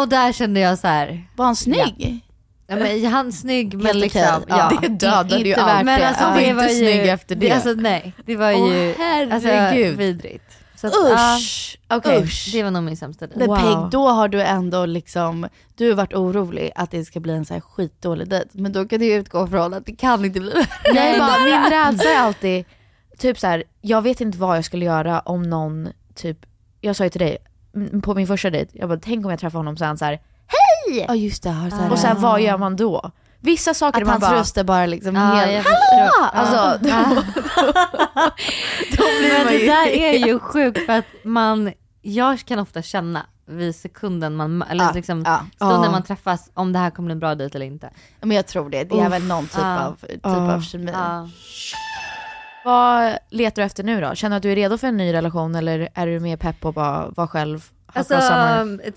[0.00, 1.24] Och där kände jag så här.
[1.36, 2.24] Var han snygg?
[2.66, 4.44] Ja, men han är snygg men Helt liksom, okej.
[4.48, 4.78] ja.
[4.82, 5.84] Det dödade ju allt.
[5.84, 6.08] Men det.
[6.08, 6.30] alltså Ja.
[6.30, 7.50] var det inte ju, snygg efter det.
[7.50, 8.94] Alltså nej, det var Åh, ju
[9.32, 9.48] alltså,
[9.96, 10.44] vidrigt.
[10.76, 11.78] Så att, Usch.
[11.88, 12.22] ja, Okej.
[12.22, 12.48] usch.
[12.52, 13.38] Det var nog min sämsta dejt.
[13.38, 13.56] Men Wow.
[13.82, 17.44] Peg, då har du ändå liksom, du har varit orolig att det ska bli en
[17.44, 18.48] så här skitdålig dejt.
[18.52, 20.50] Men då kan du ju utgå från att det kan inte bli
[20.84, 22.64] är bara, min rädsla är alltid,
[23.18, 26.38] typ så här, jag vet inte vad jag skulle göra om någon, typ,
[26.80, 27.38] jag sa ju till dig,
[28.02, 30.04] på min första dejt, jag bara tänk om jag träffar honom så är han så
[30.04, 31.04] här, hej!
[31.08, 33.10] Ja just det, har så här, Och sen vad gör man då?
[33.40, 35.66] Vissa saker att man hans bara, röst är bara liksom Ja, helt...
[35.66, 36.24] förstår.
[36.32, 37.22] alltså, då,
[38.90, 41.72] då blir Men det där är ju sjukt för att man,
[42.02, 45.40] jag kan ofta känna vid sekunden man, eller Ja, liksom ja.
[45.56, 45.90] stunden Ja.
[45.90, 47.90] man träffas om det här kommer bli en bra dejt eller inte.
[48.20, 50.92] Men jag tror det, det är Uff, väl någon typ av, typ av kemi.
[52.68, 52.74] Ja.
[53.10, 54.14] Vad letar du efter nu då?
[54.14, 56.60] Känner du att du är redo för en ny relation eller är du mer pepp
[56.60, 57.70] på att bara vara själv?
[57.92, 58.14] Alltså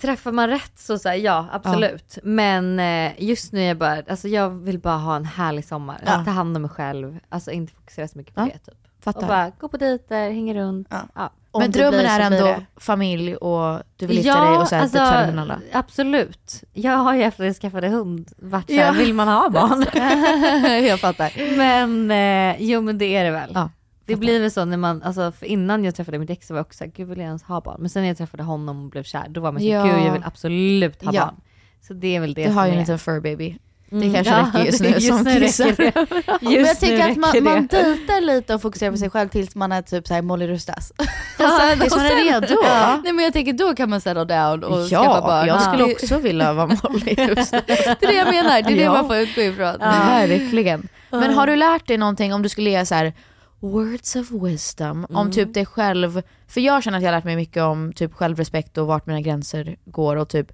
[0.00, 2.18] träffar man rätt så säger ja absolut.
[2.22, 6.00] Men eh, just nu är jag bara, alltså jag vill bara ha en härlig sommar.
[6.06, 6.24] Ja.
[6.24, 8.44] Ta hand om mig själv, alltså inte fokusera så mycket på Ja.
[8.44, 8.74] det typ.
[8.98, 9.28] Och Fattar.
[9.28, 10.88] bara gå på dejter, hänga runt.
[11.14, 11.30] Ja.
[11.52, 11.56] Ja.
[11.58, 12.66] Om Men drömmen blir är ändå det.
[12.76, 15.58] familj och du vill gifta dig och så här, alltså, typ tvärminala.
[15.72, 16.64] absolut.
[16.72, 18.92] Jag har ju efter jag skaffade hund varit Ja.
[18.92, 19.84] vill man ha barn?
[20.86, 21.56] jag fattar.
[21.56, 23.50] men eh, jo men det är det väl.
[23.54, 23.70] Ja,
[24.06, 26.66] det blir väl så när man, alltså innan jag träffade mitt ex så var jag
[26.66, 27.76] också såhär, gud vill jag ens ha barn?
[27.80, 29.84] Men sen när jag träffade honom och blev kär, då var man såhär, Ja.
[29.96, 31.20] gud jag vill absolut ha Ja.
[31.24, 31.40] barn.
[31.80, 33.58] Så det är väl det Du har ju en liten fur baby.
[33.92, 35.64] Det Mm, kanske ja, räcker just nu det- som nu kissar.
[35.64, 36.38] räcker det.
[36.40, 39.54] Men Just jag tänker att man, man dejtar lite och fokuserar på sig själv tills
[39.54, 40.92] man är typ såhär Molly Rustas.
[41.38, 42.54] Ja, tills man är redo.
[42.64, 43.00] Ja.
[43.04, 45.46] Nej men jag tänker då kan man settle down och skaffa Ja, barn.
[45.46, 47.14] jag skulle också vilja vara Molly.
[47.18, 47.50] just.
[47.50, 48.92] Det är det jag menar, det är det Ja.
[48.92, 49.76] man får utgå ifrån.
[49.80, 50.88] Verkligen.
[51.10, 53.12] Men har du lärt dig någonting om du skulle ge så här
[53.60, 55.32] words of wisdom om Mm.
[55.32, 56.22] typ dig själv?
[56.48, 59.20] För jag känner att jag har lärt mig mycket om typ självrespekt och vart mina
[59.20, 60.52] gränser går och typ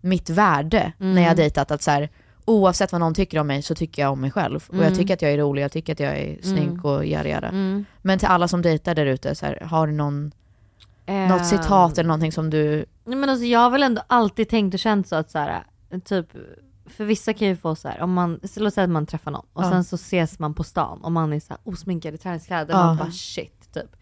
[0.00, 1.70] mitt värde när jag har dejtat.
[1.70, 2.08] Att så här,
[2.44, 4.64] oavsett vad någon tycker om mig så tycker jag om mig själv.
[4.68, 4.94] Och jag Mm.
[4.98, 7.48] tycker att jag är rolig, jag tycker att jag är snygg och yada yada.
[7.48, 7.84] Mm.
[8.02, 10.32] Men till alla som dejtar där ute, har du någon,
[11.06, 12.84] Ehm, något citat eller någonting som du...
[13.04, 15.62] Nej, men alltså, jag har väl ändå alltid tänkt och känt så att så här,
[16.04, 16.26] typ,
[16.86, 19.30] för vissa kan ju få så här, om man, så låt säga att man träffar
[19.30, 19.70] någon och Ja.
[19.70, 22.84] sen så ses man på stan och man är så här osminkad i träningskläder, Ja.
[22.86, 23.96] man bara shit typ.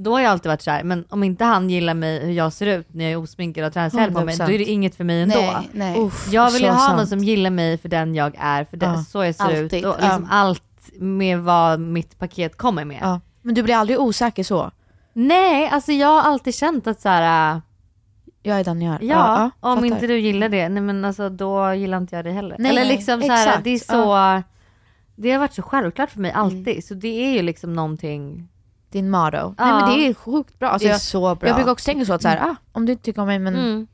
[0.00, 2.52] Då har jag alltid varit så här, men om inte han gillar mig hur jag
[2.52, 4.50] ser ut när jag är osminkad och har träningskläder på mig, då 100%.
[4.54, 5.34] är det inget för mig ändå.
[5.40, 6.00] Nej, nej.
[6.00, 6.96] Uff, Jag vill ju ha sant.
[6.96, 9.04] någon som gillar mig för den jag är, för det, Ja.
[9.04, 10.36] så jag ser Alltid, ut och liksom ja.
[10.36, 10.62] allt
[10.98, 12.98] med vad mitt paket kommer med.
[13.02, 13.20] Ja.
[13.42, 14.70] Men du blir aldrig osäker så?
[15.12, 17.54] Nej, alltså jag har alltid känt att så här.
[17.54, 17.60] äh,
[18.42, 18.98] Jag är den jag är.
[19.06, 19.86] Ja, om fattar.
[19.86, 22.56] inte du gillar det, nej men alltså då gillar inte jag det heller.
[22.58, 23.64] Nej, Eller liksom så här, exakt.
[23.64, 24.42] det är så, Ja.
[25.16, 26.42] det har varit så självklart för mig Mm.
[26.42, 26.84] alltid.
[26.84, 28.48] Så det är ju liksom någonting.
[28.90, 29.36] Din motto.
[29.36, 29.54] Ja.
[29.58, 30.68] Nej men det är sjukt bra.
[30.68, 31.48] Alltså, Det är jag, så bra.
[31.48, 32.50] Jag brukar också tänka så att så här, Mm.
[32.50, 33.86] ah, om du inte tycker om mig men Mm.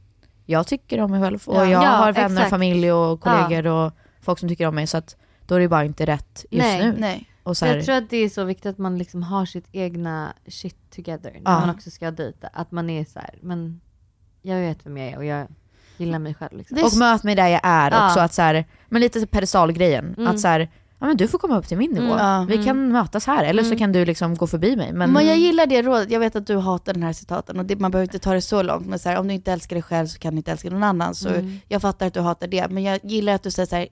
[0.47, 1.65] jag tycker om mig själv och Ja.
[1.65, 2.51] jag Ja, har vänner, exakt.
[2.51, 3.93] familj och kollegor och
[4.23, 5.17] folk som tycker om mig så att
[5.47, 6.95] då är det bara inte rätt just Nej, nu.
[6.99, 7.31] nej.
[7.43, 9.67] Och så här, jag tror att det är så viktigt att man liksom har sitt
[9.73, 12.47] egna shit together när man också ska dejta.
[12.53, 13.81] Att man är så här, men
[14.43, 15.47] jag vet vem jag är och jag
[15.97, 16.59] gillar mig själv.
[16.59, 16.79] Liksom.
[16.85, 18.21] och möt mig där jag är också.
[18.21, 20.15] Att så här, men lite pedestalgrejen.
[20.19, 20.27] Mm.
[20.35, 20.69] Att så här,
[20.99, 22.13] ja, men du får komma upp till min nivå.
[22.15, 22.47] Mm.
[22.47, 23.79] Vi kan mötas här eller så Mm.
[23.79, 24.93] kan du liksom gå förbi mig.
[24.93, 27.65] Men, Men jag gillar det rådet, jag vet att du hatar den här citaten och
[27.65, 28.87] det, man behöver inte ta det så långt.
[28.87, 30.83] Men så här, om du inte älskar dig själv så kan du inte älska någon
[30.83, 31.15] annan.
[31.15, 31.61] Så Mm.
[31.69, 32.69] jag fattar att du hatar det.
[32.71, 33.89] Men jag gillar att du säger så här,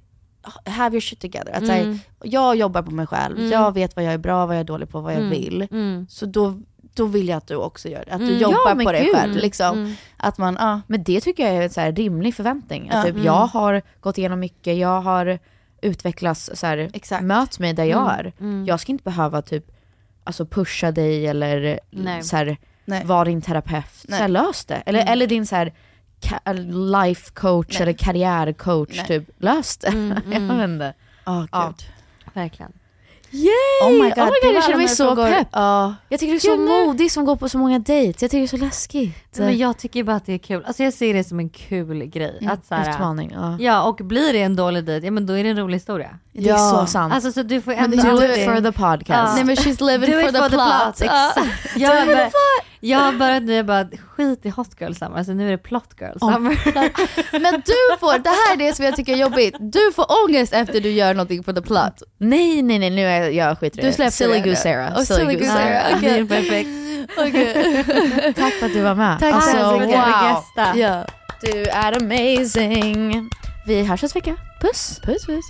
[0.65, 1.53] have your shit together.
[1.53, 1.99] Att här, Mm.
[2.23, 3.51] jag jobbar på mig själv, Mm.
[3.51, 5.31] jag vet vad jag är bra, vad jag är dålig på, vad jag Mm.
[5.31, 5.69] vill.
[5.71, 6.07] Mm.
[6.09, 6.55] Så då,
[6.95, 8.13] då vill jag att du också gör det.
[8.13, 8.39] Att du Mm.
[8.39, 9.15] jobbar Ja, på dig gud.
[9.15, 9.37] själv.
[9.37, 9.79] Liksom.
[9.79, 9.93] Mm.
[10.17, 10.81] Att man, ja.
[10.87, 12.89] Men det tycker jag är en så rimlig förväntning.
[12.91, 13.03] Att Ja.
[13.03, 13.25] typ, Mm.
[13.27, 15.39] Jag har gått igenom mycket, jag har
[15.83, 17.22] utvecklats, så här, Exakt.
[17.24, 18.26] möt mig där jag Mm.
[18.26, 18.33] är.
[18.41, 18.66] Mm.
[18.66, 19.64] Jag ska inte behöva typ
[20.24, 22.22] alltså pusha dig eller Nej.
[22.22, 23.05] så här, Nej.
[23.05, 24.05] vara din terapeut.
[24.09, 24.74] Så här, lös det.
[24.87, 25.12] Eller, Mm.
[25.12, 25.72] eller din så här,
[26.93, 29.07] life coach eller karriärcoach.
[29.07, 29.24] Typ.
[29.39, 29.93] Lös det.
[30.30, 30.95] Jag vet inte.
[31.26, 31.45] Oh.
[31.53, 31.74] Ja.
[32.35, 32.72] Verkligen.
[33.33, 33.53] Yay!
[33.83, 35.49] Oh my god, oh my god jag känner mig så pepp.
[35.53, 35.95] Ja.
[36.09, 38.22] Jag tycker du är så nu- modig som går på så många dejts.
[38.22, 39.39] Jag tycker det är så läskigt.
[39.39, 40.64] Men jag tycker bara att det är kul.
[40.66, 42.39] Alltså jag ser det som en kul grej.
[42.41, 43.33] Mm, Att så här, Utmaning.
[43.35, 43.57] Ja.
[43.61, 46.11] Ja, och blir det en dålig dejt, ja men då är det en rolig historia.
[46.33, 46.59] Det är Ja.
[46.80, 47.14] så sant.
[47.14, 49.09] Alltså så du får Men ändå Do it for the podcast.
[49.09, 49.35] Ja.
[49.35, 51.01] Nej men she's living Do for it the plot.
[51.01, 51.33] Ja.
[51.35, 51.39] Exakt.
[51.83, 52.33] Har börjat,
[52.85, 55.59] jag har börjat nu, jag bara skit i hot girl summer, alltså nu är det
[55.59, 56.59] plot girl summer.
[57.41, 60.53] Men du får, det här är det som jag tycker är jobbigt, du får ångest
[60.53, 62.03] efter du gör någonting for the plot.
[62.18, 63.93] Nej, nej, nej, nu är jag, jag skiter i Du det.
[63.95, 64.45] släpper Silly nu.
[64.45, 64.97] Goose Sarah.
[64.97, 66.68] Och Silly Goose Sarah, är perfekt.
[67.18, 68.35] Okej.
[68.37, 69.18] Tack för att du var med.
[69.20, 70.30] Tack alltså, så mycket för wow.
[70.30, 70.78] gästa.
[70.78, 71.07] Ja.
[71.41, 73.30] Du är amazing.
[73.66, 74.37] Vi hörs nästa vecka.
[74.61, 75.01] Puss.
[75.05, 75.45] Puss puss.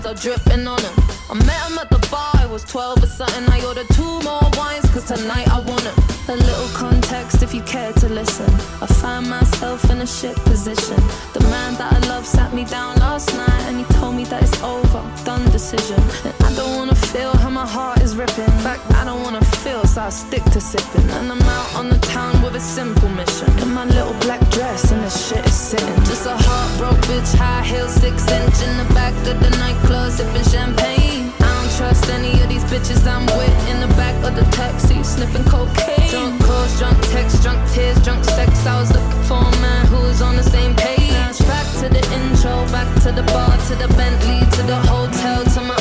[0.00, 0.94] Diamonds are dripping on him.
[1.30, 3.44] I met him at the bar, I was 12 or something.
[3.48, 5.94] I ordered two more wines, cause tonight I want him.
[6.28, 8.48] A little context if you care to listen.
[8.80, 10.96] I find myself in a shit position.
[11.34, 14.42] The man that I love sat me down last night and he told me that
[14.42, 16.00] it's over, done decision.
[16.24, 18.44] And I don't wanna feel how my heart is ripping.
[18.44, 21.08] In fact, I don't wanna feel, I stick to sipping.
[21.10, 23.50] And I'm out on the town with a simple mission.
[23.58, 25.96] In my little black dress and the shit is sitting.
[26.04, 30.44] Just a heartbroken bitch, high heels, six inch in the back of the nightclub, sipping
[30.44, 31.32] champagne.
[31.40, 35.02] I don't trust any of these bitches I'm with in the back of the taxi,
[35.02, 36.10] sniffing cocaine.
[36.10, 38.66] Drunk calls, drunk texts, drunk tears, drunk sex.
[38.66, 41.38] I was looking for a man who was on the same page.
[41.50, 45.60] Back to the intro, back to the bar, to the Bentley, to the hotel, to
[45.62, 45.79] my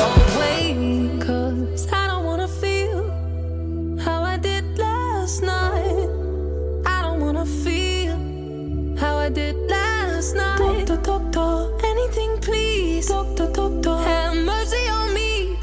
[9.29, 10.87] I did last night.
[10.87, 13.09] Doctor, doctor, anything please.
[13.09, 15.08] Doctor, doctor, have mercy on.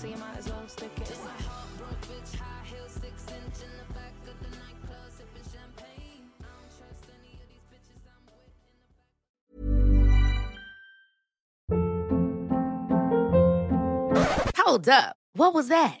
[0.00, 1.06] So you might as well stick it.
[1.06, 5.44] Just a heartbroken bitch, high heels, six inch in the back of the nightclub, sipping
[5.52, 6.24] champagne.
[6.40, 8.24] I don't trust any of these bitches I'm
[14.40, 14.56] with.
[14.56, 15.16] Hold up.
[15.34, 16.00] What was that?